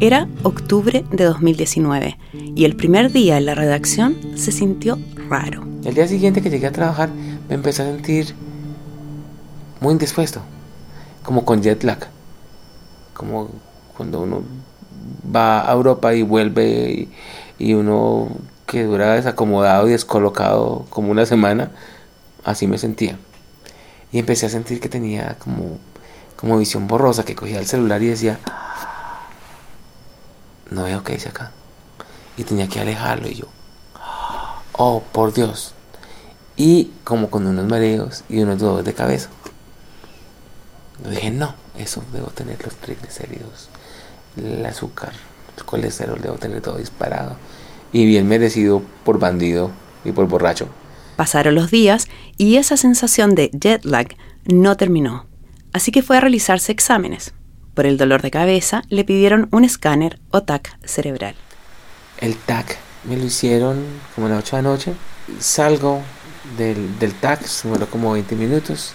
Era 0.00 0.28
octubre 0.42 1.04
de 1.10 1.24
2019 1.24 2.18
y 2.54 2.64
el 2.64 2.76
primer 2.76 3.12
día 3.12 3.38
en 3.38 3.46
la 3.46 3.54
redacción 3.54 4.16
se 4.34 4.50
sintió 4.52 4.98
raro. 5.28 5.64
El 5.84 5.94
día 5.94 6.08
siguiente 6.08 6.42
que 6.42 6.50
llegué 6.50 6.66
a 6.66 6.72
trabajar 6.72 7.10
me 7.48 7.54
empecé 7.54 7.82
a 7.82 7.86
sentir 7.86 8.34
muy 9.80 9.92
indispuesto, 9.92 10.40
como 11.22 11.44
con 11.44 11.62
jet 11.62 11.82
lag, 11.82 12.08
como 13.14 13.48
cuando 13.96 14.20
uno 14.20 14.42
va 15.34 15.68
a 15.68 15.72
Europa 15.72 16.14
y 16.14 16.22
vuelve 16.22 17.08
y, 17.58 17.74
uno 17.74 18.28
que 18.66 18.84
dura 18.84 19.14
desacomodado 19.14 19.88
y 19.88 19.90
descolocado 19.90 20.86
como 20.88 21.10
una 21.10 21.26
semana, 21.26 21.70
así 22.44 22.66
me 22.66 22.78
sentía. 22.78 23.18
Y 24.12 24.18
empecé 24.18 24.46
a 24.46 24.50
sentir 24.50 24.78
que 24.78 24.88
tenía 24.88 25.36
como, 25.38 25.78
como 26.36 26.58
visión 26.58 26.86
borrosa, 26.86 27.24
que 27.24 27.34
cogía 27.34 27.58
el 27.58 27.66
celular 27.66 28.02
y 28.02 28.08
decía, 28.08 28.38
no 30.70 30.84
veo 30.84 31.02
qué 31.02 31.14
dice 31.14 31.30
acá. 31.30 31.50
Y 32.36 32.44
tenía 32.44 32.68
que 32.68 32.80
alejarlo 32.80 33.28
y 33.28 33.34
yo, 33.34 33.46
oh, 34.72 35.02
por 35.12 35.32
Dios. 35.32 35.74
Y 36.56 36.92
como 37.04 37.30
con 37.30 37.46
unos 37.46 37.66
mareos 37.66 38.24
y 38.28 38.40
unos 38.40 38.58
dolores 38.58 38.84
de 38.84 38.94
cabeza. 38.94 39.30
Yo 41.02 41.10
dije, 41.10 41.30
no, 41.30 41.54
eso 41.78 42.02
debo 42.12 42.28
tener 42.28 42.62
los 42.64 42.74
triglicéridos, 42.76 43.68
el 44.36 44.64
azúcar, 44.64 45.12
el 45.56 45.64
colesterol, 45.64 46.20
debo 46.20 46.36
tener 46.36 46.60
todo 46.60 46.76
disparado. 46.76 47.36
Y 47.92 48.06
bien 48.06 48.28
merecido 48.28 48.82
por 49.04 49.18
bandido 49.18 49.70
y 50.04 50.12
por 50.12 50.26
borracho. 50.26 50.68
Pasaron 51.16 51.54
los 51.54 51.70
días 51.70 52.08
y 52.36 52.56
esa 52.56 52.76
sensación 52.76 53.34
de 53.34 53.50
jet 53.52 53.84
lag 53.84 54.16
no 54.44 54.76
terminó. 54.76 55.26
Así 55.72 55.92
que 55.92 56.02
fue 56.02 56.16
a 56.16 56.20
realizarse 56.20 56.72
exámenes. 56.72 57.32
Por 57.74 57.86
el 57.86 57.96
dolor 57.96 58.22
de 58.22 58.30
cabeza 58.30 58.82
le 58.88 59.04
pidieron 59.04 59.48
un 59.50 59.64
escáner 59.64 60.20
o 60.30 60.42
TAC 60.42 60.78
cerebral. 60.84 61.34
El 62.18 62.36
TAC 62.36 62.76
me 63.04 63.16
lo 63.16 63.24
hicieron 63.24 63.84
como 64.14 64.26
a 64.26 64.30
las 64.30 64.40
8 64.40 64.56
de 64.56 64.62
la 64.62 64.68
noche. 64.68 64.92
Salgo 65.40 66.02
del, 66.58 66.98
del 66.98 67.14
TAC, 67.14 67.46
demoró 67.62 67.86
como 67.88 68.12
20 68.12 68.36
minutos. 68.36 68.92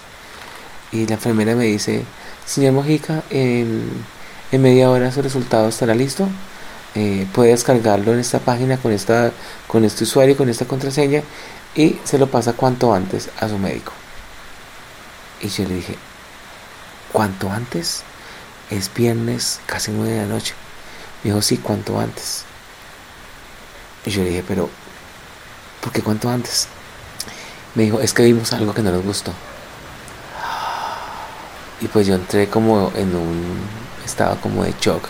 Y 0.92 1.06
la 1.08 1.16
enfermera 1.16 1.56
me 1.56 1.66
dice, 1.66 2.04
señor 2.46 2.74
Mojica, 2.74 3.24
en, 3.30 3.90
en 4.52 4.62
media 4.62 4.90
hora 4.90 5.12
su 5.12 5.22
resultado 5.22 5.68
estará 5.68 5.96
listo. 5.96 6.28
Eh, 6.96 7.28
puede 7.34 7.52
descargarlo 7.52 8.14
en 8.14 8.20
esta 8.20 8.40
página 8.40 8.78
con, 8.78 8.92
esta, 8.92 9.32
con 9.68 9.84
este 9.84 10.04
usuario, 10.04 10.38
con 10.38 10.50
esta 10.50 10.66
contraseña 10.66 11.22
y 11.76 12.00
se 12.04 12.18
lo 12.18 12.28
pasa 12.28 12.54
cuanto 12.54 12.94
antes 12.94 13.30
a 13.40 13.48
su 13.48 13.58
médico. 13.58 13.94
Y 15.42 15.50
yo 15.50 15.66
le 15.66 15.76
dije, 15.76 15.96
¿cuánto 17.12 17.52
antes? 17.52 18.04
Es 18.70 18.94
viernes, 18.94 19.60
casi 19.66 19.92
nueve 19.92 20.14
de 20.14 20.22
la 20.22 20.28
noche. 20.28 20.54
Me 21.24 21.30
dijo, 21.30 21.42
sí, 21.42 21.58
cuanto 21.58 22.00
antes. 22.00 22.44
Y 24.06 24.10
yo 24.10 24.24
le 24.24 24.30
dije, 24.30 24.44
pero, 24.48 24.70
¿por 25.82 25.92
qué 25.92 26.02
cuanto 26.02 26.30
antes? 26.30 26.68
Me 27.76 27.84
dijo, 27.84 28.02
es 28.02 28.14
que 28.14 28.24
vimos 28.24 28.54
algo 28.54 28.74
que 28.74 28.82
no 28.82 28.92
nos 28.92 29.04
gustó. 29.04 29.32
Y 31.80 31.88
pues 31.88 32.08
yo 32.08 32.16
entré 32.16 32.50
como 32.50 32.92
en 32.96 33.16
un 33.16 33.60
estado 34.04 34.40
como 34.42 34.64
de 34.64 34.74
shock. 34.82 35.08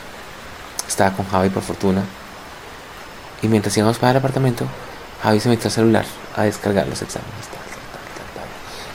Estaba 0.87 1.15
con 1.15 1.27
Javi 1.29 1.49
por 1.49 1.63
fortuna. 1.63 2.03
Y 3.41 3.47
mientras 3.47 3.77
íbamos 3.77 3.97
para 3.97 4.11
el 4.11 4.17
apartamento, 4.17 4.65
Metió 5.23 5.65
al 5.65 5.71
celular 5.71 6.05
a 6.35 6.43
descargar 6.43 6.87
los 6.87 7.01
exámenes. 7.01 7.33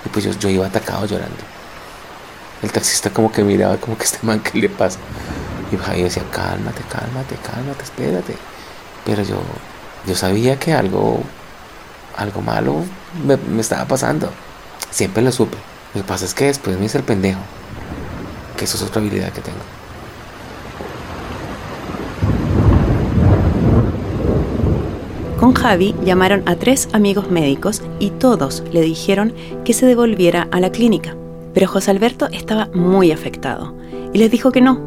y 0.04 0.08
pues 0.08 0.24
yo, 0.24 0.32
yo 0.32 0.48
iba 0.48 0.66
atacado 0.66 1.04
llorando. 1.04 1.36
El 2.62 2.70
taxista 2.70 3.10
como 3.10 3.30
que 3.30 3.42
miraba 3.42 3.76
como 3.76 3.98
que 3.98 4.04
este 4.04 4.18
man, 4.22 4.40
¿qué 4.40 4.58
le 4.58 4.68
pasa? 4.68 4.98
Y 5.70 5.76
Javi 5.76 6.02
decía, 6.02 6.22
cálmate, 6.30 6.82
cálmate, 6.88 7.36
cálmate, 7.36 7.82
espérate. 7.82 8.36
Pero 9.04 9.22
yo, 9.22 9.42
yo 10.06 10.14
sabía 10.14 10.58
que 10.58 10.72
algo, 10.72 11.22
algo 12.16 12.40
malo 12.40 12.84
me, 13.26 13.36
me 13.36 13.60
estaba 13.60 13.84
pasando. 13.84 14.30
Siempre 14.90 15.22
lo 15.22 15.32
supe. 15.32 15.56
Lo 15.94 16.02
que 16.02 16.08
pasa 16.08 16.24
es 16.24 16.34
que 16.34 16.46
después 16.46 16.78
me 16.78 16.86
hice 16.86 16.98
el 16.98 17.04
pendejo. 17.04 17.40
Que 18.56 18.64
eso 18.64 18.76
es 18.76 18.82
otra 18.84 19.00
habilidad 19.00 19.32
que 19.32 19.40
tengo. 19.40 19.81
Con 25.42 25.54
Javi 25.54 25.92
llamaron 26.04 26.44
a 26.46 26.54
tres 26.54 26.88
amigos 26.92 27.28
médicos 27.28 27.82
y 27.98 28.10
todos 28.10 28.62
le 28.70 28.80
dijeron 28.80 29.32
que 29.64 29.72
se 29.72 29.86
devolviera 29.86 30.46
a 30.52 30.60
la 30.60 30.70
clínica. 30.70 31.16
Pero 31.52 31.66
José 31.66 31.90
Alberto 31.90 32.28
estaba 32.30 32.68
muy 32.74 33.10
afectado 33.10 33.74
y 34.12 34.18
les 34.18 34.30
dijo 34.30 34.52
que 34.52 34.60
no, 34.60 34.80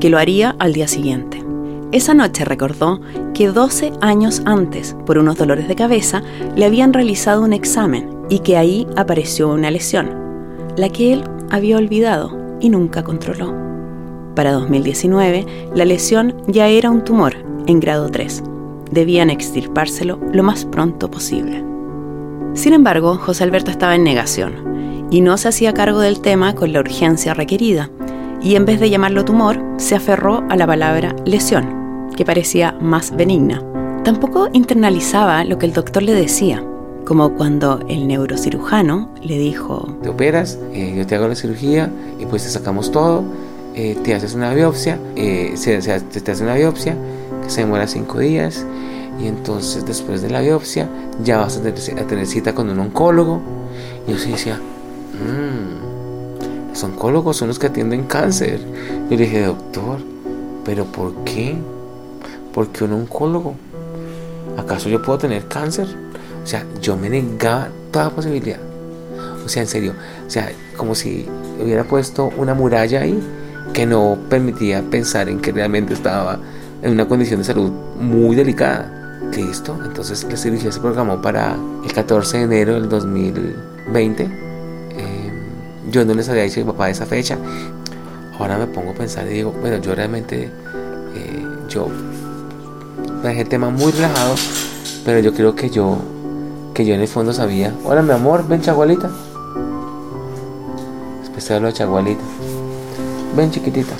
que 0.00 0.08
lo 0.08 0.16
haría 0.16 0.56
al 0.60 0.72
día 0.72 0.88
siguiente. 0.88 1.44
Esa 1.92 2.14
noche 2.14 2.46
recordó 2.46 3.02
que 3.34 3.48
12 3.48 3.92
años 4.00 4.40
antes, 4.46 4.96
por 5.04 5.18
unos 5.18 5.36
dolores 5.36 5.68
de 5.68 5.76
cabeza, 5.76 6.22
le 6.56 6.64
habían 6.64 6.94
realizado 6.94 7.42
un 7.42 7.52
examen 7.52 8.08
y 8.30 8.38
que 8.38 8.56
ahí 8.56 8.86
apareció 8.96 9.50
una 9.50 9.70
lesión, 9.70 10.08
la 10.78 10.88
que 10.88 11.12
él 11.12 11.24
había 11.50 11.76
olvidado 11.76 12.34
y 12.60 12.70
nunca 12.70 13.04
controló. 13.04 13.54
Para 14.34 14.52
2019, 14.52 15.44
la 15.74 15.84
lesión 15.84 16.34
ya 16.46 16.68
era 16.68 16.90
un 16.90 17.04
tumor 17.04 17.34
en 17.66 17.78
grado 17.78 18.08
3 18.08 18.42
debían 18.90 19.30
extirpárselo 19.30 20.18
lo 20.32 20.42
más 20.42 20.64
pronto 20.64 21.10
posible. 21.10 21.64
Sin 22.54 22.72
embargo, 22.72 23.16
José 23.16 23.44
Alberto 23.44 23.70
estaba 23.70 23.94
en 23.94 24.04
negación 24.04 25.06
y 25.10 25.20
no 25.20 25.36
se 25.36 25.48
hacía 25.48 25.74
cargo 25.74 26.00
del 26.00 26.20
tema 26.20 26.54
con 26.54 26.72
la 26.72 26.80
urgencia 26.80 27.34
requerida, 27.34 27.90
y 28.42 28.56
en 28.56 28.64
vez 28.64 28.80
de 28.80 28.90
llamarlo 28.90 29.24
tumor, 29.24 29.60
se 29.78 29.94
aferró 29.94 30.44
a 30.48 30.56
la 30.56 30.66
palabra 30.66 31.14
lesión, 31.24 32.08
que 32.16 32.24
parecía 32.24 32.76
más 32.80 33.16
benigna. 33.16 33.62
Tampoco 34.04 34.48
internalizaba 34.52 35.44
lo 35.44 35.58
que 35.58 35.66
el 35.66 35.72
doctor 35.72 36.02
le 36.02 36.14
decía, 36.14 36.62
como 37.04 37.34
cuando 37.34 37.80
el 37.88 38.06
neurocirujano 38.06 39.10
le 39.22 39.38
dijo, 39.38 39.96
Te 40.02 40.08
operas, 40.08 40.58
eh, 40.72 40.94
yo 40.96 41.06
te 41.06 41.16
hago 41.16 41.26
la 41.26 41.34
cirugía 41.34 41.90
y 42.18 42.26
pues 42.26 42.44
te 42.44 42.50
sacamos 42.50 42.92
todo, 42.92 43.24
eh, 43.74 43.96
te 44.02 44.14
haces 44.14 44.34
una 44.34 44.52
biopsia, 44.52 44.98
eh, 45.16 45.52
se, 45.56 45.80
se, 45.82 46.00
te 46.00 46.32
hace 46.32 46.42
una 46.42 46.54
biopsia 46.54 46.96
se 47.48 47.62
demora 47.62 47.86
cinco 47.86 48.20
días 48.20 48.64
y 49.20 49.26
entonces 49.26 49.84
después 49.84 50.22
de 50.22 50.30
la 50.30 50.40
biopsia 50.40 50.88
ya 51.24 51.38
vas 51.38 51.56
a 51.56 51.62
tener, 51.62 52.26
cita 52.26 52.54
con 52.54 52.70
un 52.70 52.78
oncólogo. 52.78 53.40
Y 54.06 54.12
yo 54.12 54.18
sí 54.18 54.30
decía, 54.30 54.60
mmm, 55.14 56.70
los 56.70 56.84
oncólogos 56.84 57.36
son 57.36 57.48
los 57.48 57.58
que 57.58 57.66
atienden 57.66 58.04
cáncer. 58.04 58.60
Yo 59.10 59.16
le 59.16 59.24
dije, 59.24 59.42
doctor, 59.44 59.98
¿pero 60.64 60.84
por 60.84 61.12
qué? 61.24 61.56
¿Por 62.54 62.68
qué 62.68 62.84
un 62.84 62.92
oncólogo? 62.92 63.54
¿Acaso 64.56 64.88
yo 64.88 65.02
puedo 65.02 65.18
tener 65.18 65.46
cáncer? 65.48 65.88
O 66.44 66.46
sea, 66.46 66.64
yo 66.80 66.96
me 66.96 67.10
negaba 67.10 67.68
toda 67.90 68.10
posibilidad. 68.10 68.60
O 69.44 69.48
sea, 69.48 69.62
en 69.62 69.68
serio, 69.68 69.94
o 70.26 70.30
sea, 70.30 70.52
como 70.76 70.94
si 70.94 71.26
hubiera 71.62 71.84
puesto 71.84 72.30
una 72.36 72.54
muralla 72.54 73.00
ahí 73.00 73.20
que 73.72 73.86
no 73.86 74.18
permitía 74.28 74.82
pensar 74.82 75.28
en 75.28 75.40
que 75.40 75.52
realmente 75.52 75.94
estaba 75.94 76.38
en 76.82 76.92
una 76.92 77.06
condición 77.06 77.40
de 77.40 77.44
salud 77.44 77.70
muy 78.00 78.36
delicada. 78.36 78.94
Listo, 79.36 79.78
entonces 79.84 80.24
la 80.24 80.36
cirugía 80.36 80.72
se 80.72 80.80
programó 80.80 81.20
para 81.20 81.56
el 81.84 81.92
14 81.92 82.38
de 82.38 82.44
enero 82.44 82.74
del 82.74 82.88
2020. 82.88 84.22
Eh, 84.24 84.28
yo 85.90 86.04
no 86.04 86.14
les 86.14 86.28
había 86.28 86.42
dicho 86.44 86.60
a 86.60 86.64
mi 86.64 86.70
papá 86.72 86.90
esa 86.90 87.06
fecha. 87.06 87.38
Ahora 88.38 88.58
me 88.58 88.66
pongo 88.66 88.92
a 88.92 88.94
pensar 88.94 89.26
y 89.26 89.34
digo, 89.34 89.52
bueno, 89.60 89.78
yo 89.78 89.94
realmente, 89.94 90.44
eh, 91.14 91.46
yo 91.68 91.88
dejé 93.22 93.42
el 93.42 93.48
tema 93.48 93.70
muy 93.70 93.92
relajado, 93.92 94.34
pero 95.04 95.18
yo 95.20 95.34
creo 95.34 95.54
que 95.54 95.70
yo, 95.70 95.98
que 96.74 96.84
yo 96.84 96.94
en 96.94 97.00
el 97.00 97.08
fondo 97.08 97.32
sabía, 97.32 97.74
hola 97.84 98.02
mi 98.02 98.12
amor, 98.12 98.46
ven 98.48 98.60
chagualita. 98.60 99.10
Especial 101.22 101.62
lo 101.62 101.68
de 101.68 101.74
chagualita. 101.74 102.22
Ven 103.36 103.50
chiquitita. 103.50 103.94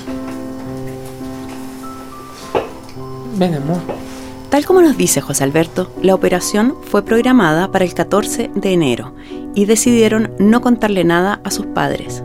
Tal 4.49 4.65
como 4.65 4.81
nos 4.81 4.97
dice 4.97 5.21
José 5.21 5.43
Alberto, 5.43 5.91
la 6.01 6.15
operación 6.15 6.75
fue 6.81 7.03
programada 7.03 7.71
para 7.71 7.85
el 7.85 7.93
14 7.93 8.51
de 8.53 8.73
enero 8.73 9.13
y 9.55 9.65
decidieron 9.65 10.31
no 10.39 10.59
contarle 10.59 11.03
nada 11.03 11.39
a 11.43 11.51
sus 11.51 11.67
padres. 11.67 12.23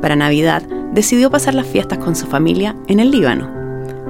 Para 0.00 0.16
Navidad 0.16 0.62
decidió 0.92 1.30
pasar 1.30 1.54
las 1.54 1.66
fiestas 1.66 1.98
con 1.98 2.14
su 2.14 2.26
familia 2.26 2.76
en 2.86 3.00
el 3.00 3.10
Líbano. 3.10 3.50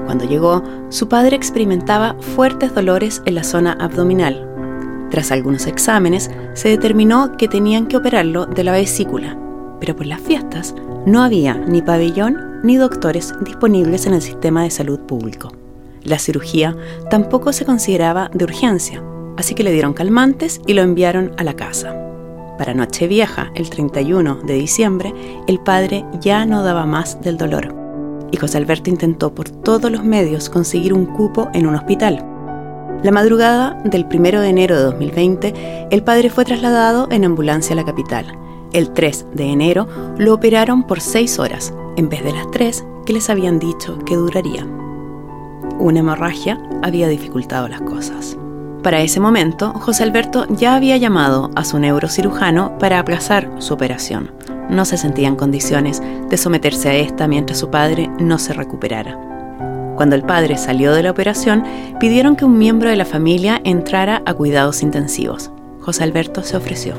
Cuando 0.04 0.24
llegó, 0.24 0.62
su 0.90 1.08
padre 1.08 1.36
experimentaba 1.36 2.16
fuertes 2.34 2.74
dolores 2.74 3.22
en 3.24 3.36
la 3.36 3.44
zona 3.44 3.72
abdominal. 3.80 4.46
Tras 5.10 5.30
algunos 5.32 5.66
exámenes, 5.66 6.30
se 6.54 6.68
determinó 6.68 7.36
que 7.36 7.48
tenían 7.48 7.86
que 7.86 7.96
operarlo 7.96 8.46
de 8.46 8.64
la 8.64 8.72
vesícula, 8.72 9.38
pero 9.78 9.96
por 9.96 10.06
las 10.06 10.20
fiestas 10.20 10.74
no 11.06 11.22
había 11.22 11.54
ni 11.54 11.80
pabellón 11.80 12.60
ni 12.62 12.76
doctores 12.76 13.32
disponibles 13.40 14.06
en 14.06 14.14
el 14.14 14.22
sistema 14.22 14.64
de 14.64 14.70
salud 14.70 15.00
público. 15.00 15.59
La 16.04 16.18
cirugía 16.18 16.76
tampoco 17.10 17.52
se 17.52 17.64
consideraba 17.64 18.30
de 18.32 18.44
urgencia, 18.44 19.02
así 19.36 19.54
que 19.54 19.62
le 19.62 19.72
dieron 19.72 19.92
calmantes 19.92 20.60
y 20.66 20.72
lo 20.72 20.82
enviaron 20.82 21.32
a 21.36 21.44
la 21.44 21.54
casa. 21.54 21.94
Para 22.56 22.74
Nochevieja, 22.74 23.50
el 23.54 23.70
31 23.70 24.36
de 24.46 24.54
diciembre, 24.54 25.14
el 25.46 25.60
padre 25.60 26.04
ya 26.20 26.46
no 26.46 26.62
daba 26.62 26.86
más 26.86 27.20
del 27.20 27.36
dolor, 27.36 27.74
y 28.30 28.36
José 28.36 28.58
Alberto 28.58 28.90
intentó 28.90 29.34
por 29.34 29.50
todos 29.50 29.90
los 29.90 30.04
medios 30.04 30.48
conseguir 30.48 30.94
un 30.94 31.06
cupo 31.06 31.48
en 31.52 31.66
un 31.66 31.74
hospital. 31.74 32.24
La 33.02 33.12
madrugada 33.12 33.80
del 33.84 34.06
1 34.10 34.40
de 34.40 34.48
enero 34.48 34.76
de 34.76 34.82
2020, 34.82 35.88
el 35.90 36.02
padre 36.02 36.28
fue 36.30 36.44
trasladado 36.44 37.08
en 37.10 37.24
ambulancia 37.24 37.72
a 37.72 37.76
la 37.76 37.84
capital. 37.84 38.26
El 38.72 38.92
3 38.92 39.26
de 39.34 39.44
enero 39.44 39.88
lo 40.18 40.34
operaron 40.34 40.86
por 40.86 41.00
6 41.00 41.38
horas, 41.38 41.74
en 41.96 42.08
vez 42.08 42.22
de 42.22 42.32
las 42.32 42.50
3 42.50 42.84
que 43.06 43.14
les 43.14 43.30
habían 43.30 43.58
dicho 43.58 43.98
que 44.04 44.16
duraría 44.16 44.66
una 45.80 46.00
hemorragia 46.00 46.58
había 46.82 47.08
dificultado 47.08 47.68
las 47.68 47.80
cosas. 47.80 48.36
Para 48.82 49.02
ese 49.02 49.20
momento, 49.20 49.72
José 49.74 50.04
Alberto 50.04 50.46
ya 50.48 50.74
había 50.74 50.96
llamado 50.96 51.50
a 51.54 51.64
su 51.64 51.78
neurocirujano 51.78 52.78
para 52.78 52.98
aplazar 52.98 53.50
su 53.58 53.74
operación. 53.74 54.32
No 54.70 54.84
se 54.84 54.96
sentía 54.96 55.28
en 55.28 55.36
condiciones 55.36 56.00
de 56.30 56.36
someterse 56.36 56.88
a 56.88 56.94
esta 56.94 57.28
mientras 57.28 57.58
su 57.58 57.70
padre 57.70 58.08
no 58.18 58.38
se 58.38 58.54
recuperara. 58.54 59.18
Cuando 59.96 60.16
el 60.16 60.22
padre 60.22 60.56
salió 60.56 60.94
de 60.94 61.02
la 61.02 61.10
operación, 61.10 61.62
pidieron 61.98 62.36
que 62.36 62.46
un 62.46 62.56
miembro 62.56 62.88
de 62.88 62.96
la 62.96 63.04
familia 63.04 63.60
entrara 63.64 64.22
a 64.24 64.32
cuidados 64.32 64.82
intensivos. 64.82 65.50
José 65.80 66.04
Alberto 66.04 66.42
se 66.42 66.56
ofreció. 66.56 66.94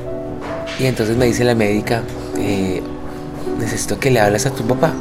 Y 0.78 0.84
entonces 0.86 1.16
me 1.16 1.26
dice 1.26 1.42
la 1.42 1.56
médica, 1.56 2.02
eh, 2.38 2.80
necesito 3.58 3.98
que 3.98 4.12
le 4.12 4.20
hables 4.20 4.46
a 4.46 4.50
tu 4.50 4.62
papá. 4.62 4.92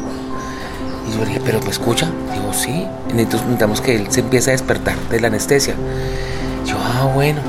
Y 1.07 1.13
yo 1.13 1.19
le 1.19 1.25
dije, 1.27 1.41
pero 1.43 1.59
me 1.61 1.69
escucha. 1.69 2.09
Digo, 2.33 2.53
sí. 2.53 2.87
necesitamos 3.13 3.81
que 3.81 3.95
él 3.95 4.07
se 4.09 4.21
empiece 4.21 4.51
a 4.51 4.53
despertar 4.53 4.95
de 5.09 5.19
la 5.19 5.27
anestesia. 5.27 5.75
Yo, 6.65 6.77
ah, 6.79 7.11
bueno. 7.13 7.41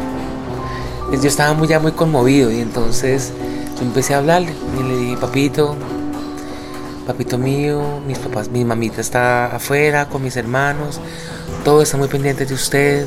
Yo 1.12 1.29
estaba 1.29 1.53
muy, 1.53 1.69
ya 1.69 1.79
muy 1.79 1.93
conmovido 1.93 2.51
y 2.51 2.61
entonces 2.61 3.33
yo 3.77 3.83
empecé 3.83 4.15
a 4.15 4.19
hablarle. 4.19 4.55
Y 4.81 4.83
le 4.83 4.97
dije, 4.97 5.17
papito, 5.19 5.77
papito 7.07 7.37
mío, 7.37 8.01
mis 8.07 8.19
papás, 8.19 8.49
mi 8.49 8.65
mamita 8.65 9.01
está 9.01 9.55
afuera 9.57 10.09
con 10.09 10.23
mis 10.23 10.37
hermanos. 10.37 11.01
Todo 11.65 11.83
está 11.83 11.97
muy 11.97 12.09
pendiente 12.09 12.47
de 12.47 12.55
usted. 12.55 13.07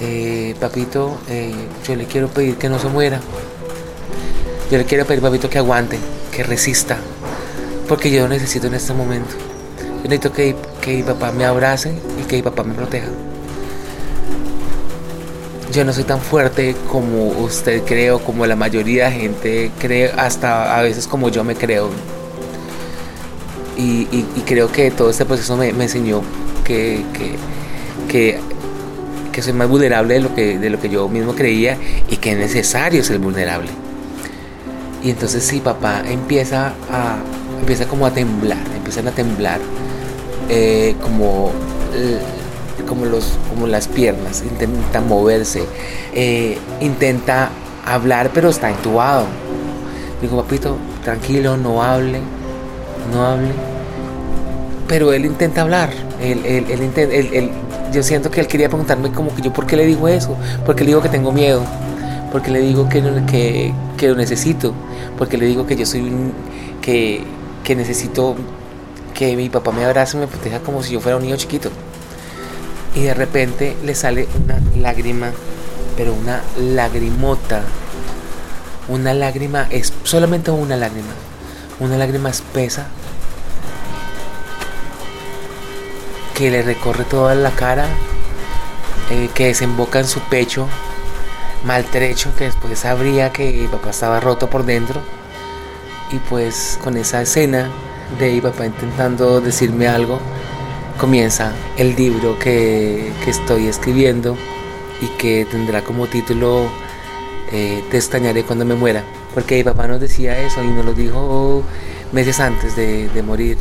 Eh, 0.00 0.54
papito, 0.60 1.18
eh, 1.28 1.54
yo 1.86 1.96
le 1.96 2.06
quiero 2.06 2.28
pedir 2.28 2.56
que 2.56 2.68
no 2.68 2.78
se 2.78 2.88
muera. 2.88 3.20
Yo 4.70 4.78
le 4.78 4.84
quiero 4.84 5.04
pedir, 5.04 5.22
papito, 5.22 5.50
que 5.50 5.58
aguante, 5.58 5.98
que 6.32 6.42
resista, 6.42 6.96
porque 7.88 8.10
yo 8.10 8.28
necesito 8.28 8.66
en 8.66 8.74
este 8.74 8.92
momento. 8.92 9.34
Yo 10.02 10.08
necesito 10.08 10.32
que, 10.32 10.56
que 10.80 10.96
mi 10.96 11.02
papá 11.02 11.32
me 11.32 11.44
abrace 11.44 11.94
y 12.20 12.24
que 12.24 12.36
mi 12.36 12.42
papá 12.42 12.62
me 12.62 12.74
proteja. 12.74 13.08
Yo 15.72 15.84
no 15.84 15.92
soy 15.92 16.04
tan 16.04 16.20
fuerte 16.20 16.76
como 16.88 17.28
usted 17.28 17.82
cree 17.84 18.12
o 18.12 18.20
como 18.20 18.46
la 18.46 18.54
mayoría 18.54 19.06
de 19.06 19.12
gente 19.12 19.70
cree, 19.80 20.12
hasta 20.16 20.78
a 20.78 20.82
veces 20.82 21.06
como 21.06 21.30
yo 21.30 21.42
me 21.42 21.56
creo. 21.56 21.90
Y, 23.76 24.06
creo 24.46 24.70
que 24.70 24.90
todo 24.90 25.10
este 25.10 25.24
proceso 25.24 25.56
me, 25.56 25.70
enseñó 25.70 26.22
que, 26.64 27.02
que, 28.08 28.38
que, 29.32 29.42
soy 29.42 29.52
más 29.52 29.68
vulnerable 29.68 30.14
de 30.14 30.20
lo, 30.20 30.34
que, 30.34 30.58
de 30.58 30.70
lo 30.70 30.80
que 30.80 30.88
yo 30.88 31.08
mismo 31.08 31.34
creía 31.34 31.76
y 32.08 32.18
que 32.18 32.32
es 32.32 32.38
necesario 32.38 33.02
ser 33.02 33.18
vulnerable. 33.18 33.70
Y 35.02 35.10
entonces 35.10 35.44
sí, 35.44 35.60
papá 35.60 36.02
empieza 36.06 36.72
a, 36.90 37.16
empieza 37.60 37.86
como 37.86 38.06
a 38.06 38.10
temblar, 38.10 38.58
empiezan 38.76 39.08
a 39.08 39.10
temblar 39.10 39.60
eh, 40.48 40.94
como, 41.00 41.50
como, 42.88 43.06
los, 43.06 43.38
como 43.48 43.66
las 43.66 43.88
piernas, 43.88 44.42
intenta 44.42 45.00
moverse, 45.00 45.64
eh, 46.14 46.58
intenta 46.80 47.50
hablar 47.86 48.30
pero 48.34 48.48
está 48.50 48.70
intubado. 48.70 49.26
Digo, 50.20 50.42
papito, 50.42 50.76
tranquilo, 51.02 51.56
no 51.56 51.82
hable, 51.82 52.20
no 53.12 53.24
hable. 53.24 53.52
Pero 54.88 55.12
él 55.12 55.24
intenta 55.24 55.62
hablar, 55.62 55.90
él, 56.20 56.44
él, 56.44 56.66
él, 56.70 57.50
yo 57.92 58.02
siento 58.02 58.30
que 58.30 58.40
él 58.40 58.46
quería 58.46 58.68
preguntarme 58.68 59.10
como 59.12 59.34
que 59.34 59.40
yo 59.40 59.52
por 59.52 59.66
qué 59.66 59.76
le 59.76 59.86
digo 59.86 60.08
eso, 60.08 60.36
porque 60.66 60.84
le 60.84 60.88
digo 60.88 61.00
que 61.00 61.08
tengo 61.08 61.32
miedo, 61.32 61.62
porque 62.30 62.50
le 62.50 62.60
digo 62.60 62.88
que, 62.88 63.02
que, 63.26 63.72
que 63.96 64.08
lo 64.08 64.14
necesito, 64.14 64.74
porque 65.16 65.38
le 65.38 65.46
digo 65.46 65.66
que 65.66 65.76
yo 65.76 65.86
soy 65.86 66.00
un, 66.00 66.32
que, 66.82 67.22
que 67.64 67.74
necesito 67.74 68.36
que 69.14 69.36
mi 69.36 69.48
papá 69.48 69.72
me 69.72 69.84
abrace 69.84 70.16
y 70.16 70.20
me 70.20 70.26
proteja 70.26 70.60
como 70.60 70.82
si 70.82 70.92
yo 70.92 71.00
fuera 71.00 71.16
un 71.16 71.22
niño 71.22 71.36
chiquito. 71.36 71.70
Y 72.94 73.02
de 73.02 73.14
repente 73.14 73.76
le 73.84 73.94
sale 73.94 74.28
una 74.44 74.60
lágrima, 74.76 75.32
pero 75.96 76.14
una 76.14 76.42
lagrimota. 76.58 77.62
Una 78.86 79.14
lágrima, 79.14 79.66
es 79.70 79.92
solamente 80.04 80.50
una 80.50 80.76
lágrima. 80.76 81.14
Una 81.80 81.96
lágrima 81.96 82.30
espesa 82.30 82.86
que 86.34 86.50
le 86.50 86.62
recorre 86.62 87.04
toda 87.04 87.34
la 87.34 87.50
cara, 87.52 87.86
eh, 89.10 89.28
que 89.34 89.46
desemboca 89.46 90.00
en 90.00 90.06
su 90.06 90.20
pecho 90.20 90.68
maltrecho, 91.64 92.34
que 92.36 92.44
después 92.44 92.78
sabría 92.78 93.32
que 93.32 93.52
mi 93.52 93.66
papá 93.66 93.90
estaba 93.90 94.20
roto 94.20 94.50
por 94.50 94.64
dentro. 94.64 95.00
Y 96.12 96.16
pues 96.28 96.78
con 96.82 96.96
esa 96.96 97.22
escena 97.22 97.70
de 98.18 98.32
mi 98.32 98.40
papá 98.40 98.66
intentando 98.66 99.40
decirme 99.40 99.88
algo, 99.88 100.18
comienza 100.98 101.52
el 101.76 101.96
libro 101.96 102.38
que, 102.38 103.12
estoy 103.26 103.66
escribiendo 103.66 104.36
y 105.00 105.06
que 105.18 105.46
tendrá 105.50 105.82
como 105.82 106.06
título 106.06 106.68
eh, 107.52 107.82
Te 107.90 107.96
extrañaré 107.96 108.44
cuando 108.44 108.64
me 108.64 108.74
muera. 108.74 109.02
Porque 109.34 109.56
mi 109.56 109.64
papá 109.64 109.88
nos 109.88 110.00
decía 110.00 110.38
eso 110.38 110.62
y 110.62 110.68
nos 110.68 110.84
lo 110.84 110.92
dijo 110.92 111.62
meses 112.12 112.38
antes 112.38 112.76
de, 112.76 113.08
de 113.08 113.22
morir. 113.22 113.56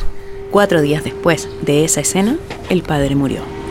Cuatro 0.51 0.82
días 0.82 1.03
después 1.03 1.49
de 1.62 1.84
esa 1.84 2.01
escena, 2.01 2.38
el 2.69 2.84
padre 2.84 3.15
murió. 3.15 3.62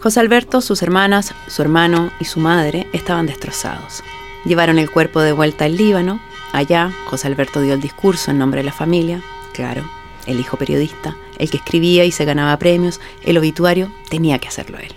José 0.00 0.20
Alberto, 0.20 0.62
sus 0.62 0.82
hermanas, 0.82 1.34
su 1.46 1.60
hermano 1.60 2.10
y 2.18 2.24
su 2.24 2.40
madre 2.40 2.86
estaban 2.94 3.26
destrozados. 3.26 4.02
Llevaron 4.46 4.78
el 4.78 4.90
cuerpo 4.90 5.20
de 5.20 5.32
vuelta 5.32 5.66
al 5.66 5.76
Líbano. 5.76 6.22
Allá, 6.52 6.90
José 7.04 7.26
Alberto 7.26 7.60
dio 7.60 7.74
el 7.74 7.82
discurso 7.82 8.30
en 8.30 8.38
nombre 8.38 8.60
de 8.60 8.64
la 8.64 8.72
familia. 8.72 9.22
Claro, 9.52 9.84
el 10.24 10.40
hijo 10.40 10.56
periodista, 10.56 11.18
el 11.38 11.50
que 11.50 11.58
escribía 11.58 12.06
y 12.06 12.12
se 12.12 12.24
ganaba 12.24 12.58
premios, 12.58 12.98
el 13.24 13.36
obituario, 13.36 13.92
tenía 14.08 14.38
que 14.38 14.48
hacerlo 14.48 14.78
él. 14.78 14.94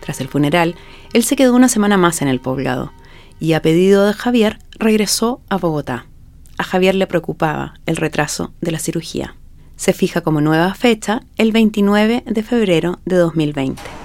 Tras 0.00 0.20
el 0.20 0.26
funeral, 0.26 0.74
él 1.12 1.22
se 1.22 1.36
quedó 1.36 1.54
una 1.54 1.68
semana 1.68 1.96
más 1.96 2.20
en 2.20 2.26
el 2.26 2.40
poblado 2.40 2.92
y 3.38 3.52
a 3.52 3.62
pedido 3.62 4.04
de 4.04 4.14
Javier 4.14 4.58
regresó 4.80 5.42
a 5.48 5.58
Bogotá. 5.58 6.06
A 6.58 6.64
Javier 6.64 6.96
le 6.96 7.06
preocupaba 7.06 7.74
el 7.86 7.96
retraso 7.96 8.52
de 8.60 8.72
la 8.72 8.80
cirugía. 8.80 9.36
Se 9.76 9.92
fija 9.92 10.22
como 10.22 10.40
nueva 10.40 10.74
fecha 10.74 11.22
el 11.36 11.52
29 11.52 12.24
de 12.26 12.42
febrero 12.42 12.98
de 13.04 13.14
2020. 13.16 13.99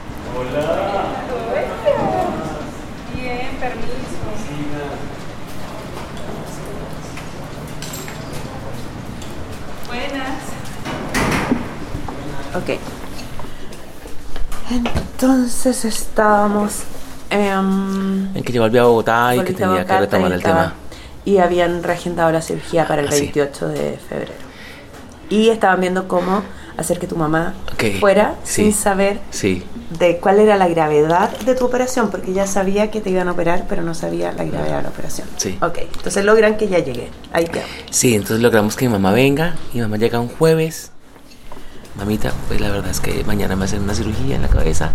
Ok. 12.55 12.79
Entonces 14.71 15.85
estábamos... 15.85 16.83
en 17.29 18.43
que 18.43 18.53
yo 18.53 18.61
volví 18.61 18.77
a 18.77 18.83
Bogotá 18.83 19.35
y 19.35 19.41
que 19.41 19.53
tenía 19.53 19.85
que 19.85 19.97
retomar 19.97 20.31
el 20.31 20.41
tema. 20.41 20.73
Y 21.23 21.39
habían 21.39 21.83
reagendado 21.83 22.31
la 22.31 22.41
cirugía 22.41 22.87
para 22.87 23.01
el 23.01 23.09
28 23.09 23.65
ah, 23.65 23.69
de 23.69 23.97
febrero. 23.97 24.33
Y 25.29 25.49
estaban 25.49 25.81
viendo 25.81 26.07
cómo 26.07 26.43
hacer 26.77 26.99
que 26.99 27.07
tu 27.07 27.15
mamá 27.15 27.53
fuera 27.99 28.35
sin 28.43 28.73
saber 28.73 29.19
de 29.97 30.17
cuál 30.17 30.39
era 30.39 30.57
la 30.57 30.67
gravedad 30.67 31.35
de 31.39 31.55
tu 31.55 31.65
operación, 31.65 32.11
porque 32.11 32.33
ya 32.33 32.45
sabía 32.45 32.91
que 32.91 33.01
te 33.01 33.09
iban 33.09 33.27
a 33.27 33.31
operar, 33.31 33.65
pero 33.67 33.81
no 33.81 33.95
sabía 33.95 34.33
la 34.33 34.43
gravedad 34.43 34.77
de 34.77 34.83
la 34.83 34.89
operación. 34.89 35.27
Sí. 35.37 35.57
Ok, 35.61 35.79
entonces 35.95 36.23
logran 36.25 36.57
que 36.57 36.67
ya 36.67 36.79
llegue. 36.79 37.09
Ahí 37.33 37.45
quedó. 37.45 37.63
Sí, 37.89 38.13
entonces 38.13 38.41
logramos 38.41 38.75
que 38.75 38.85
mi 38.85 38.91
mamá 38.91 39.13
venga. 39.13 39.55
Mi 39.73 39.81
mamá 39.81 39.97
llega 39.97 40.19
un 40.19 40.29
jueves 40.29 40.91
mamita, 41.97 42.33
pues 42.47 42.59
la 42.61 42.69
verdad 42.69 42.91
es 42.91 42.99
que 42.99 43.23
mañana 43.23 43.55
me 43.55 43.65
hacen 43.65 43.83
una 43.83 43.93
cirugía 43.93 44.35
en 44.35 44.41
la 44.41 44.47
cabeza, 44.47 44.91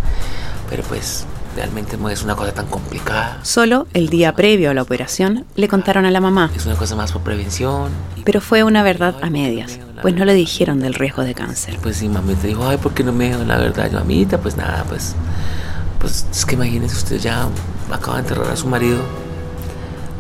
pero 0.69 0.83
pues 0.85 1.27
realmente 1.57 1.97
no 1.97 2.09
es 2.09 2.23
una 2.23 2.37
cosa 2.37 2.53
tan 2.53 2.67
complicada. 2.67 3.39
Solo 3.43 3.87
el 3.95 4.09
día 4.09 4.35
previo 4.35 4.71
a 4.71 4.75
la 4.75 4.83
operación 4.83 5.45
le 5.57 5.69
contaron 5.69 6.05
a 6.05 6.11
la 6.11 6.21
mamá. 6.21 6.51
Es 6.55 6.67
una 6.67 6.77
cosa 6.77 6.97
más 6.97 7.13
por 7.13 7.23
prevención. 7.23 7.91
Pero 8.25 8.41
fue 8.41 8.63
una 8.63 8.83
verdad 8.83 9.17
a 9.23 9.31
medias, 9.31 9.79
pues 10.03 10.15
no 10.15 10.25
le 10.25 10.35
dijeron 10.35 10.81
del 10.81 10.95
riesgo 10.95 11.23
de 11.23 11.35
cáncer. 11.35 11.79
Pues 11.83 11.97
sí, 11.97 12.09
mamita 12.09 12.47
dijo, 12.47 12.67
ay, 12.67 12.77
¿por 12.77 12.93
qué 12.93 13.03
no 13.03 13.13
me 13.13 13.29
dijo 13.29 13.45
la 13.45 13.59
verdad? 13.59 13.91
Yo, 13.91 13.99
mamita, 13.99 14.39
pues 14.39 14.57
nada, 14.57 14.85
pues, 14.89 15.15
pues 15.99 16.27
es 16.31 16.45
que 16.45 16.55
imagínese 16.55 16.97
usted 16.97 17.19
ya 17.19 17.49
acaba 17.91 18.17
de 18.17 18.23
enterrar 18.23 18.51
a 18.51 18.57
su 18.57 18.67
marido 18.67 18.99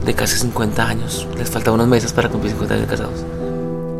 de 0.04 0.14
casi 0.14 0.38
50 0.38 0.86
años. 0.86 1.28
Les 1.36 1.50
falta 1.50 1.70
unos 1.70 1.86
meses 1.86 2.12
para 2.12 2.28
cumplir 2.28 2.52
50 2.52 2.74
años 2.74 2.88
de 2.88 2.96
casados. 2.96 3.24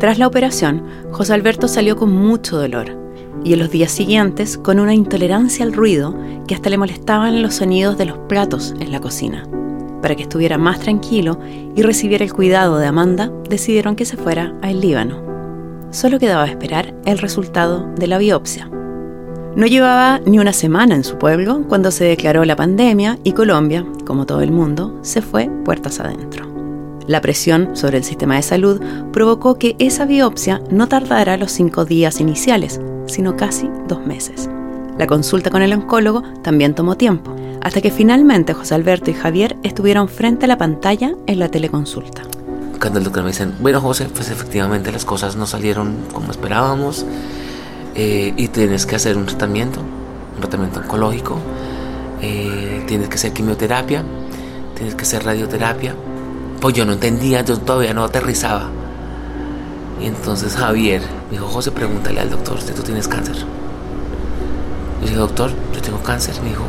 Tras 0.01 0.17
la 0.17 0.25
operación, 0.25 0.83
José 1.11 1.35
Alberto 1.35 1.67
salió 1.67 1.95
con 1.95 2.11
mucho 2.11 2.57
dolor 2.57 2.97
y 3.43 3.53
en 3.53 3.59
los 3.59 3.69
días 3.69 3.91
siguientes 3.91 4.57
con 4.57 4.79
una 4.79 4.95
intolerancia 4.95 5.63
al 5.63 5.73
ruido 5.73 6.15
que 6.47 6.55
hasta 6.55 6.71
le 6.71 6.79
molestaban 6.79 7.43
los 7.43 7.53
sonidos 7.53 7.99
de 7.99 8.05
los 8.05 8.17
platos 8.27 8.73
en 8.79 8.91
la 8.91 8.99
cocina. 8.99 9.47
Para 10.01 10.15
que 10.15 10.23
estuviera 10.23 10.57
más 10.57 10.79
tranquilo 10.79 11.37
y 11.75 11.83
recibiera 11.83 12.25
el 12.25 12.33
cuidado 12.33 12.79
de 12.79 12.87
Amanda, 12.87 13.31
decidieron 13.47 13.95
que 13.95 14.05
se 14.05 14.17
fuera 14.17 14.55
a 14.63 14.71
el 14.71 14.81
Líbano. 14.81 15.21
Solo 15.91 16.17
quedaba 16.17 16.47
esperar 16.47 16.95
el 17.05 17.19
resultado 17.19 17.85
de 17.95 18.07
la 18.07 18.17
biopsia. 18.17 18.71
No 19.55 19.67
llevaba 19.67 20.19
ni 20.25 20.39
una 20.39 20.51
semana 20.51 20.95
en 20.95 21.03
su 21.03 21.19
pueblo 21.19 21.63
cuando 21.69 21.91
se 21.91 22.05
declaró 22.05 22.43
la 22.43 22.55
pandemia 22.55 23.19
y 23.23 23.33
Colombia, 23.33 23.85
como 24.07 24.25
todo 24.25 24.41
el 24.41 24.51
mundo, 24.51 24.97
se 25.03 25.21
fue 25.21 25.47
puertas 25.63 25.99
adentro. 25.99 26.50
La 27.11 27.19
presión 27.19 27.75
sobre 27.75 27.97
el 27.97 28.05
sistema 28.05 28.37
de 28.37 28.41
salud 28.41 28.81
provocó 29.11 29.55
que 29.55 29.75
esa 29.79 30.05
biopsia 30.05 30.61
no 30.71 30.87
tardara 30.87 31.35
los 31.35 31.51
cinco 31.51 31.83
días 31.83 32.21
iniciales, 32.21 32.79
sino 33.05 33.35
casi 33.35 33.69
dos 33.85 34.07
meses. 34.07 34.49
La 34.97 35.07
consulta 35.07 35.49
con 35.49 35.61
el 35.61 35.73
oncólogo 35.73 36.23
también 36.41 36.73
tomó 36.73 36.95
tiempo, 36.95 37.35
hasta 37.61 37.81
que 37.81 37.91
finalmente 37.91 38.53
José 38.53 38.75
Alberto 38.75 39.11
y 39.11 39.13
Javier 39.13 39.57
estuvieron 39.61 40.07
frente 40.07 40.45
a 40.45 40.47
la 40.47 40.57
pantalla 40.57 41.13
en 41.27 41.39
la 41.39 41.49
teleconsulta. 41.49 42.21
Cuando 42.79 42.99
el 42.99 43.03
doctor 43.03 43.23
me 43.23 43.31
dice, 43.31 43.45
bueno 43.59 43.81
José, 43.81 44.07
pues 44.15 44.31
efectivamente 44.31 44.89
las 44.89 45.03
cosas 45.03 45.35
no 45.35 45.45
salieron 45.47 45.97
como 46.13 46.31
esperábamos 46.31 47.05
eh, 47.93 48.33
y 48.37 48.47
tienes 48.47 48.85
que 48.85 48.95
hacer 48.95 49.17
un 49.17 49.25
tratamiento, 49.25 49.81
un 49.81 50.39
tratamiento 50.39 50.79
oncológico, 50.79 51.39
eh, 52.21 52.85
tienes 52.87 53.09
que 53.09 53.15
hacer 53.15 53.33
quimioterapia, 53.33 54.01
tienes 54.75 54.95
que 54.95 55.01
hacer 55.01 55.25
radioterapia, 55.25 55.93
Pues 56.61 56.75
yo 56.75 56.85
no 56.85 56.93
entendía, 56.93 57.41
yo 57.41 57.57
todavía 57.57 57.91
no 57.95 58.03
aterrizaba. 58.03 58.69
Y 59.99 60.05
entonces 60.05 60.55
Javier 60.55 61.01
me 61.25 61.31
dijo, 61.31 61.47
José, 61.47 61.71
pregúntale 61.71 62.19
al 62.19 62.29
doctor, 62.29 62.57
¿usted 62.57 62.75
tú 62.75 62.83
tienes 62.83 63.07
cáncer? 63.07 63.35
Yo 63.35 65.01
dije, 65.01 65.15
doctor, 65.15 65.51
yo 65.73 65.81
tengo 65.81 66.01
cáncer. 66.03 66.39
Me 66.43 66.49
dijo, 66.49 66.65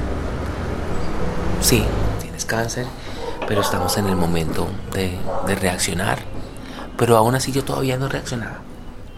sí, 1.61 1.85
tienes 2.23 2.47
cáncer, 2.47 2.87
pero 3.47 3.61
estamos 3.61 3.99
en 3.99 4.07
el 4.07 4.17
momento 4.17 4.67
de, 4.95 5.19
de 5.47 5.55
reaccionar. 5.57 6.21
Pero 6.97 7.19
aún 7.19 7.35
así 7.35 7.53
yo 7.53 7.63
todavía 7.63 7.99
no 7.99 8.09
reaccionaba. 8.09 8.63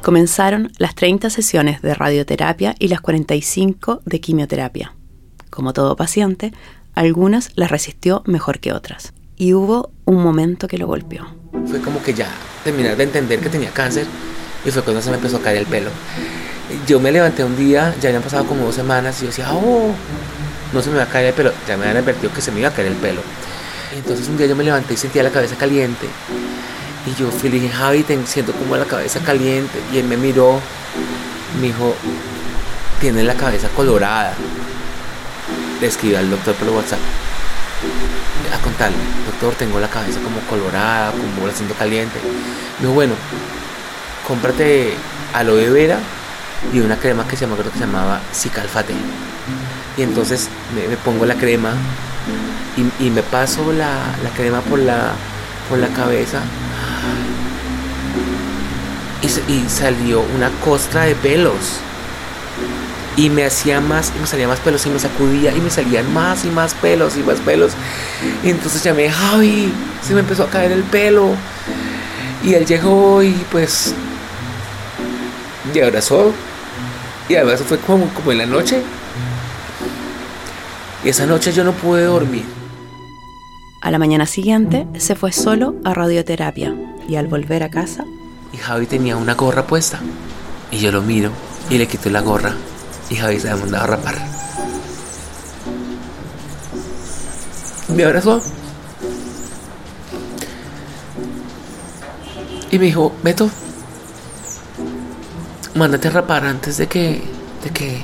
Comenzaron 0.03 0.73
las 0.79 0.97
30 0.97 1.31
sesiones 1.31 1.83
de 1.83 1.95
radioterapia 1.95 2.75
y 2.81 2.89
las 2.89 3.01
45 3.01 4.03
de 4.05 4.21
quimioterapia. 4.21 4.93
Como 5.51 5.73
todo 5.73 5.95
paciente, 5.95 6.53
algunas 6.95 7.53
las 7.55 7.71
resistió 7.71 8.23
mejor 8.27 8.59
que 8.59 8.73
otras. 8.73 9.13
Y 9.37 9.53
hubo 9.53 9.91
un 10.05 10.23
momento 10.23 10.69
que 10.69 10.79
lo 10.79 10.87
golpeó. 10.87 11.27
Fue 11.67 11.81
como 11.81 12.01
que 12.03 12.15
ya 12.15 12.29
terminar 12.63 12.97
de 12.97 13.03
entender 13.03 13.41
que 13.41 13.49
tenía 13.49 13.71
cáncer 13.71 14.07
y 14.65 14.71
fue 14.71 14.83
cuando 14.83 15.03
se 15.03 15.11
me 15.11 15.17
empezó 15.17 15.39
a 15.39 15.41
caer 15.41 15.59
el 15.59 15.67
pelo. 15.67 15.91
Yo 16.87 17.01
me 17.01 17.11
levanté 17.11 17.43
un 17.43 17.57
día, 17.57 17.95
ya 18.01 18.11
habían 18.11 18.23
pasado 18.23 18.47
como 18.47 18.65
dos 18.65 18.75
semanas 18.75 19.19
y 19.19 19.23
yo 19.23 19.27
decía, 19.29 19.53
oh, 19.53 19.91
no 20.73 20.83
se 20.83 20.91
me 20.91 20.97
va 20.97 21.03
a 21.03 21.09
caer 21.09 21.27
el 21.27 21.35
pelo. 21.35 21.53
Ya 21.67 21.77
me 21.77 21.85
habían 21.85 22.03
advertido 22.03 22.33
que 22.33 22.41
se 22.41 22.53
me 22.53 22.61
iba 22.61 22.69
a 22.69 22.73
caer 22.73 22.89
el 22.89 22.95
pelo. 22.95 23.23
Entonces 23.97 24.29
un 24.29 24.37
día 24.37 24.47
yo 24.47 24.55
me 24.55 24.65
levanté 24.65 24.95
y 24.95 24.97
sentía 24.97 25.25
la 25.25 25.31
cabeza 25.31 25.57
caliente. 25.57 26.07
Y 27.07 27.21
yo 27.21 27.29
fui, 27.31 27.51
le 27.51 27.59
dije, 27.59 27.75
Javi, 27.75 28.05
siento 28.27 28.53
como 28.53 28.77
la 28.77 28.85
cabeza 28.85 29.19
caliente. 29.21 29.81
Y 29.93 29.99
él 29.99 30.05
me 30.05 30.17
miró, 30.17 30.61
me 31.61 31.67
dijo, 31.67 31.95
tiene 33.01 33.25
la 33.25 33.35
cabeza 33.35 33.69
colorada. 33.75 34.33
Le 35.81 35.87
escribí 35.89 36.15
al 36.15 36.31
doctor 36.31 36.55
por 36.55 36.69
WhatsApp 36.69 37.01
a 38.55 38.59
contarle, 38.59 38.99
doctor, 39.27 39.55
tengo 39.55 39.81
la 39.81 39.89
cabeza 39.89 40.21
como 40.21 40.41
colorada, 40.49 41.13
como 41.13 41.47
la 41.47 41.53
siento 41.53 41.75
caliente. 41.75 42.19
Me 42.79 42.83
dijo, 42.83 42.93
bueno, 42.93 43.15
cómprate 44.27 44.95
aloe 45.33 45.71
vera 45.71 45.99
y 46.73 46.81
una 46.81 46.97
crema 46.97 47.27
que 47.27 47.37
se 47.37 47.45
llama, 47.45 47.57
creo 47.57 47.71
que 47.73 47.79
se 47.79 47.85
llamaba 47.85 48.21
Cicalfate. 48.33 48.95
Y 49.97 50.03
entonces 50.03 50.49
me, 50.75 50.97
pongo 50.99 51.27
la 51.27 51.35
crema 51.35 51.73
y, 52.99 53.11
me 53.11 53.23
paso 53.23 53.73
la, 53.73 53.99
crema 54.37 54.61
por 54.61 54.79
la, 54.79 55.13
por 55.69 55.79
la 55.79 55.89
cabeza 55.89 56.41
y 59.49 59.69
salió 59.69 60.21
una 60.21 60.51
costra 60.63 61.05
de 61.05 61.15
pelos 61.15 61.81
y 63.17 63.31
me 63.31 63.45
hacía 63.45 63.81
más 63.81 64.13
y 64.17 64.21
me 64.21 64.27
salía 64.27 64.49
más 64.49 64.61
pelos 64.61 64.85
y 64.87 64.91
me 64.91 64.99
sacudía 64.99 65.55
y 65.55 65.61
me 65.61 65.71
salían 65.71 66.13
más 66.13 66.45
y 66.45 66.49
más 66.49 66.75
pelos 66.75 67.17
y 67.17 67.23
más 67.23 67.41
pelos. 67.41 67.73
Y 68.43 68.51
entonces 68.51 68.83
llamé 68.83 69.11
Javi 69.11 69.73
se 70.03 70.15
me 70.15 70.21
empezó 70.21 70.45
a 70.45 70.51
caer 70.51 70.73
el 70.73 70.83
pelo. 70.83 71.31
Y 72.45 72.55
él 72.55 72.67
llegó 72.67 73.23
y 73.23 73.33
pues 73.51 73.95
y 75.73 75.81
abrazó. 75.81 76.33
Y 77.29 77.37
además 77.37 77.63
fue 77.67 77.79
como, 77.79 78.07
como 78.09 78.33
en 78.33 78.39
la 78.39 78.47
noche. 78.47 78.83
Y 81.03 81.09
esa 81.09 81.27
noche 81.27 81.53
yo 81.53 81.65
no 81.65 81.73
pude 81.73 82.05
dormir. 82.05 82.45
A 83.81 83.91
la 83.91 83.99
mañana 83.99 84.27
siguiente 84.27 84.87
se 84.99 85.15
fue 85.15 85.33
solo 85.33 85.75
a 85.85 85.95
radioterapia. 85.95 86.75
Y 87.09 87.17
al 87.17 87.27
volver 87.27 87.63
a 87.63 87.71
casa 87.71 88.05
y 88.53 88.57
Javi 88.57 88.87
tenía 88.87 89.17
una 89.17 89.35
gorra 89.35 89.67
puesta. 89.67 90.01
Y 90.71 90.79
yo 90.79 90.93
lo 90.93 91.03
miro 91.03 91.31
y 91.71 91.79
le 91.79 91.87
quito 91.87 92.11
la 92.11 92.21
gorra 92.21 92.55
y 93.11 93.17
Javi 93.17 93.41
se 93.41 93.51
ha 93.51 93.57
mandado 93.57 93.85
a 93.85 93.87
rapar. 93.89 94.15
Me 97.95 98.05
abrazó. 98.05 98.43
Y 102.71 102.79
me 102.79 102.87
dijo, 102.87 103.13
Beto, 103.23 103.49
mándate 105.75 106.09
a 106.09 106.11
rapar 106.11 106.45
antes 106.45 106.77
de 106.77 106.87
que, 106.87 107.23
de 107.63 107.71
que, 107.71 108.03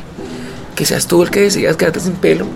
que 0.77 0.85
seas 0.85 1.07
tú 1.07 1.23
el 1.23 1.31
que 1.31 1.41
decidas 1.41 1.77
quedarte 1.77 2.01
sin 2.01 2.13
pelo. 2.13 2.47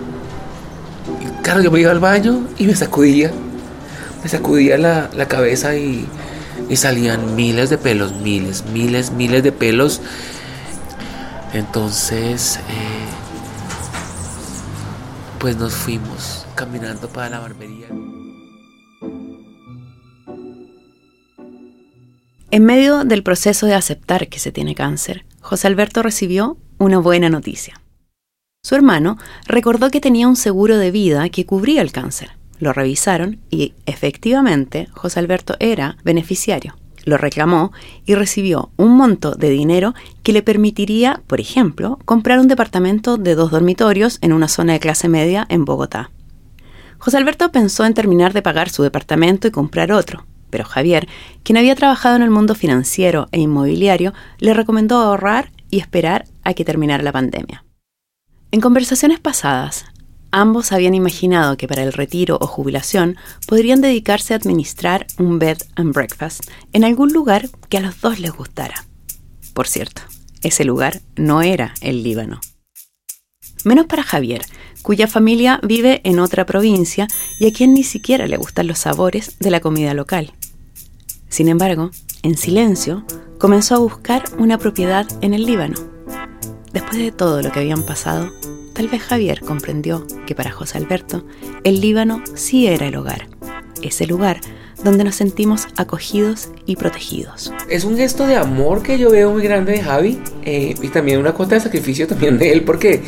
Y 1.21 1.41
claro, 1.43 1.61
yo 1.61 1.71
me 1.71 1.81
iba 1.81 1.91
al 1.91 1.99
baño 1.99 2.47
y 2.57 2.67
me 2.67 2.75
sacudía. 2.75 3.31
Me 4.23 4.29
sacudía 4.29 4.77
la, 4.77 5.09
la 5.13 5.27
cabeza 5.27 5.75
y, 5.75 6.07
y 6.69 6.75
salían 6.77 7.35
miles 7.35 7.69
de 7.69 7.77
pelos, 7.77 8.13
miles, 8.13 8.63
miles, 8.71 9.11
miles 9.11 9.43
de 9.43 9.51
pelos 9.51 10.01
entonces, 11.55 12.57
eh, 12.57 13.05
pues 15.39 15.55
nos 15.55 15.73
fuimos 15.73 16.45
caminando 16.53 17.07
para 17.07 17.29
la 17.29 17.39
barbería. 17.39 17.87
En 22.51 22.65
medio 22.65 23.05
del 23.05 23.23
proceso 23.23 23.67
de 23.67 23.73
aceptar 23.73 24.27
que 24.27 24.39
se 24.39 24.51
tiene 24.51 24.75
cáncer, 24.75 25.25
José 25.39 25.67
Alberto 25.67 26.03
recibió 26.03 26.57
una 26.77 26.99
buena 26.99 27.29
noticia. 27.29 27.81
Su 28.61 28.75
hermano 28.75 29.17
recordó 29.45 29.91
que 29.91 30.01
tenía 30.01 30.27
un 30.27 30.35
seguro 30.35 30.77
de 30.77 30.91
vida 30.91 31.29
que 31.29 31.45
cubría 31.45 31.81
el 31.81 31.93
cáncer. 31.93 32.31
Lo 32.59 32.73
revisaron 32.73 33.39
y 33.49 33.73
efectivamente 33.85 34.89
José 34.91 35.19
Alberto 35.19 35.55
era 35.59 35.97
beneficiario 36.03 36.75
lo 37.05 37.17
reclamó 37.17 37.71
y 38.05 38.15
recibió 38.15 38.71
un 38.75 38.97
monto 38.97 39.31
de 39.35 39.49
dinero 39.49 39.93
que 40.23 40.33
le 40.33 40.41
permitiría, 40.41 41.21
por 41.27 41.39
ejemplo, 41.39 41.99
comprar 42.05 42.39
un 42.39 42.47
departamento 42.47 43.17
de 43.17 43.35
dos 43.35 43.51
dormitorios 43.51 44.17
en 44.21 44.33
una 44.33 44.47
zona 44.47 44.73
de 44.73 44.79
clase 44.79 45.07
media 45.07 45.45
en 45.49 45.63
Bogotá. 45.63 46.11
José 46.97 47.17
Alberto 47.17 47.51
pensó 47.51 47.85
en 47.85 47.93
terminar 47.93 48.33
de 48.33 48.41
pagar 48.41 48.69
su 48.69 48.83
departamento 48.83 49.47
y 49.47 49.51
comprar 49.51 49.91
otro, 49.91 50.25
pero 50.49 50.65
Javier, 50.65 51.07
quien 51.43 51.57
había 51.57 51.75
trabajado 51.75 52.15
en 52.15 52.23
el 52.23 52.29
mundo 52.29 52.55
financiero 52.55 53.27
e 53.31 53.39
inmobiliario, 53.39 54.13
le 54.39 54.53
recomendó 54.53 54.97
ahorrar 54.97 55.51
y 55.69 55.79
esperar 55.79 56.25
a 56.43 56.53
que 56.53 56.65
terminara 56.65 57.03
la 57.03 57.11
pandemia. 57.11 57.65
En 58.51 58.61
conversaciones 58.61 59.19
pasadas, 59.19 59.85
Ambos 60.37 60.73
habían 60.73 60.95
imaginado 60.95 61.55
que 61.55 61.65
para 61.65 61.81
el 61.81 61.93
retiro 61.93 62.37
o 62.41 62.45
jubilación 62.45 63.15
podrían 63.47 63.79
dedicarse 63.79 64.33
a 64.33 64.35
administrar 64.35 65.07
un 65.17 65.39
bed 65.39 65.59
and 65.77 65.93
breakfast 65.93 66.41
en 66.73 66.83
algún 66.83 67.13
lugar 67.13 67.47
que 67.69 67.77
a 67.77 67.79
los 67.79 68.01
dos 68.01 68.19
les 68.19 68.33
gustara. 68.33 68.85
Por 69.53 69.65
cierto, 69.65 70.01
ese 70.41 70.65
lugar 70.65 70.99
no 71.15 71.41
era 71.41 71.73
el 71.79 72.03
Líbano. 72.03 72.41
Menos 73.63 73.85
para 73.85 74.03
Javier, 74.03 74.41
cuya 74.81 75.07
familia 75.07 75.61
vive 75.63 76.01
en 76.03 76.19
otra 76.19 76.45
provincia 76.45 77.07
y 77.39 77.47
a 77.47 77.53
quien 77.53 77.73
ni 77.73 77.83
siquiera 77.83 78.27
le 78.27 78.35
gustan 78.35 78.67
los 78.67 78.79
sabores 78.79 79.39
de 79.39 79.51
la 79.51 79.61
comida 79.61 79.93
local. 79.93 80.33
Sin 81.29 81.47
embargo, 81.47 81.91
en 82.23 82.37
silencio, 82.37 83.05
comenzó 83.39 83.75
a 83.75 83.79
buscar 83.79 84.25
una 84.37 84.57
propiedad 84.57 85.07
en 85.21 85.33
el 85.33 85.45
Líbano. 85.45 85.77
Después 86.73 86.97
de 86.97 87.13
todo 87.13 87.41
lo 87.41 87.53
que 87.53 87.59
habían 87.59 87.83
pasado, 87.83 88.33
Tal 88.75 88.89
vez 88.89 89.03
Javier 89.03 89.39
comprendió 89.39 90.05
que 90.27 90.35
para 90.35 90.51
José 90.51 90.77
Alberto 90.77 91.23
el 91.63 91.79
Líbano 91.79 92.21
sí 92.33 92.67
era 92.67 92.85
el 92.85 92.97
hogar, 92.97 93.29
ese 93.81 94.05
lugar 94.05 94.41
donde 94.83 95.05
nos 95.05 95.15
sentimos 95.15 95.67
acogidos 95.77 96.49
y 96.65 96.75
protegidos. 96.75 97.53
Es 97.69 97.85
un 97.85 97.95
gesto 97.95 98.27
de 98.27 98.35
amor 98.35 98.83
que 98.83 98.99
yo 98.99 99.09
veo 99.09 99.31
muy 99.31 99.43
grande 99.43 99.71
de 99.71 99.81
Javi 99.81 100.19
eh, 100.43 100.75
y 100.81 100.89
también 100.89 101.19
una 101.19 101.31
cuota 101.31 101.55
de 101.55 101.61
sacrificio 101.61 102.05
también 102.05 102.37
de 102.37 102.51
él 102.51 102.65
porque 102.65 103.01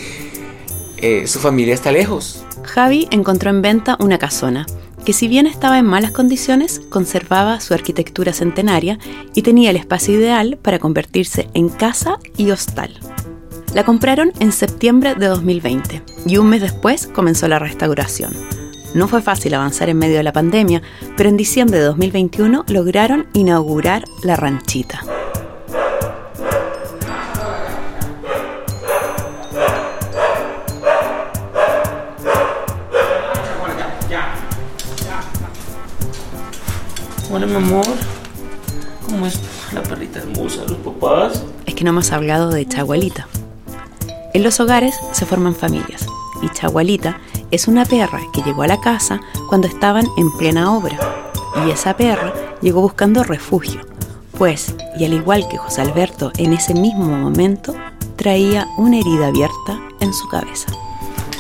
eh, 0.96 1.28
su 1.28 1.40
familia 1.40 1.74
está 1.74 1.92
lejos. 1.92 2.46
Javi 2.64 3.10
encontró 3.12 3.50
en 3.50 3.62
venta 3.62 3.98
una 4.00 4.18
casona 4.18 4.66
que 5.06 5.12
si 5.12 5.28
bien 5.28 5.48
estaba 5.48 5.80
en 5.80 5.86
malas 5.86 6.12
condiciones, 6.12 6.82
conservaba 6.90 7.60
su 7.60 7.74
arquitectura 7.74 8.32
centenaria 8.32 9.00
y 9.34 9.42
tenía 9.42 9.72
el 9.72 9.76
espacio 9.76 10.14
ideal 10.14 10.58
para 10.62 10.80
convertirse 10.80 11.50
en 11.54 11.68
casa 11.68 12.20
y 12.38 12.52
hostal. 12.52 12.98
La 13.78 13.86
compraron 13.86 14.32
en 14.40 14.52
septiembre 14.52 15.14
de 15.14 15.28
2020 15.28 16.02
y 16.26 16.38
un 16.38 16.50
mes 16.50 16.62
después 16.62 17.06
comenzó 17.06 17.48
la 17.48 17.60
restauración. 17.60 18.34
No 18.96 19.08
fue 19.08 19.22
fácil 19.22 19.54
avanzar 19.54 19.88
en 19.88 20.00
medio 20.00 20.18
de 20.18 20.24
la 20.24 20.34
pandemia, 20.34 20.82
pero 21.16 21.30
en 21.30 21.38
diciembre 21.38 21.78
de 21.78 21.86
2021 21.86 22.66
lograron 22.70 23.28
inaugurar 23.34 24.04
la 24.24 24.36
ranchita. 24.36 25.04
Hola, 37.32 37.46
mi 37.46 37.54
amor. 37.54 37.86
¿Cómo 39.08 39.28
es 39.28 39.40
la 39.72 39.84
perrita 39.84 40.18
hermosa 40.18 40.64
de 40.64 40.70
los 40.70 40.78
papás? 40.80 41.46
Es 41.68 41.76
que 41.76 41.84
no 41.84 41.92
hemos 41.92 42.12
hablado 42.12 42.50
de 42.50 42.68
Chagualita. 42.68 43.28
En 44.34 44.44
los 44.44 44.60
hogares 44.60 44.96
se 45.14 45.26
forman 45.26 45.56
familias 45.56 46.06
y 46.42 46.50
Chagualita 46.50 47.20
es 47.52 47.68
una 47.68 47.86
perra 47.86 48.22
que 48.34 48.42
llegó 48.42 48.64
a 48.64 48.68
la 48.68 48.80
casa 48.80 49.20
cuando 49.48 49.68
estaban 49.68 50.06
en 50.18 50.32
plena 50.38 50.76
obra. 50.76 50.98
Y 51.66 51.72
esa 51.72 51.96
perra 51.96 52.34
llegó 52.62 52.82
buscando 52.82 53.24
refugio, 53.24 53.82
pues, 54.38 54.76
y 55.00 55.06
al 55.06 55.14
igual 55.14 55.48
que 55.50 55.58
José 55.58 55.82
Alberto 55.82 56.32
en 56.38 56.54
ese 56.54 56.74
mismo 56.74 57.06
momento, 57.06 57.74
traía 58.16 58.68
una 58.78 59.00
herida 59.00 59.28
abierta 59.28 59.80
en 60.00 60.14
su 60.14 60.28
cabeza. 60.28 60.68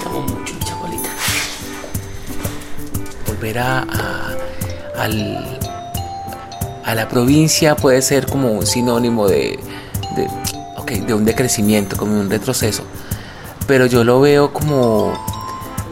Amo 0.05 0.21
mucho, 0.21 0.55
Chagualita. 0.65 1.09
Volver 3.27 3.59
a, 3.59 3.85
al, 4.97 5.59
a 6.83 6.95
la 6.95 7.07
provincia 7.09 7.75
puede 7.75 8.01
ser 8.01 8.27
como 8.27 8.51
un 8.53 8.65
sinónimo 8.65 9.27
de, 9.27 9.59
de, 10.95 11.13
un 11.13 11.25
decrecimiento, 11.25 11.97
como 11.97 12.19
un 12.19 12.29
retroceso. 12.29 12.83
Pero 13.67 13.85
yo 13.85 14.03
lo 14.03 14.21
veo 14.21 14.53
como, 14.53 15.13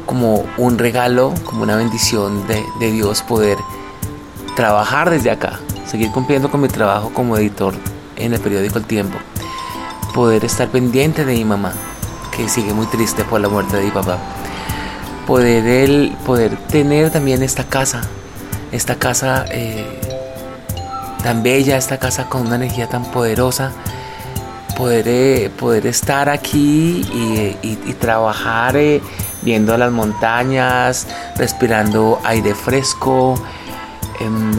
como 0.06 0.46
un 0.58 0.78
regalo, 0.78 1.34
como 1.44 1.64
una 1.64 1.76
bendición 1.76 2.48
de, 2.48 2.92
Dios 2.92 3.22
poder 3.22 3.58
trabajar 4.56 5.10
desde 5.10 5.32
acá, 5.32 5.60
seguir 5.86 6.12
cumpliendo 6.12 6.50
con 6.50 6.62
mi 6.62 6.68
trabajo 6.68 7.12
como 7.14 7.38
editor 7.38 7.74
en 8.16 8.34
el 8.34 8.40
periódico 8.40 8.78
El 8.78 8.86
Tiempo, 8.86 9.18
poder 10.14 10.46
estar 10.46 10.70
pendiente 10.70 11.26
de 11.26 11.34
mi 11.34 11.44
mamá, 11.44 11.74
que 12.36 12.48
sigue 12.48 12.74
muy 12.74 12.86
triste 12.88 13.26
por 13.26 13.42
la 13.42 13.50
muerte 13.50 13.76
de 13.76 13.84
mi 13.84 13.92
papá, 13.92 14.18
poder, 15.28 16.16
poder 16.26 16.56
tener 16.68 17.12
también 17.12 17.44
esta 17.44 17.66
casa, 17.66 18.02
esta 18.72 18.96
casa 18.96 19.46
eh, 19.50 20.00
tan 21.24 21.44
bella, 21.44 21.76
esta 21.76 21.98
casa 21.98 22.30
con 22.30 22.46
una 22.46 22.56
energía 22.56 22.88
tan 22.88 23.04
poderosa, 23.06 23.72
poder, 24.76 25.08
eh, 25.08 25.50
poder 25.58 25.88
estar 25.88 26.30
aquí 26.30 27.02
y, 27.64 27.94
trabajar 27.94 28.76
eh, 28.76 29.02
viendo 29.42 29.76
las 29.78 29.92
montañas, 29.92 31.08
respirando 31.38 32.20
aire 32.24 32.54
fresco 32.54 33.36
em, 34.20 34.52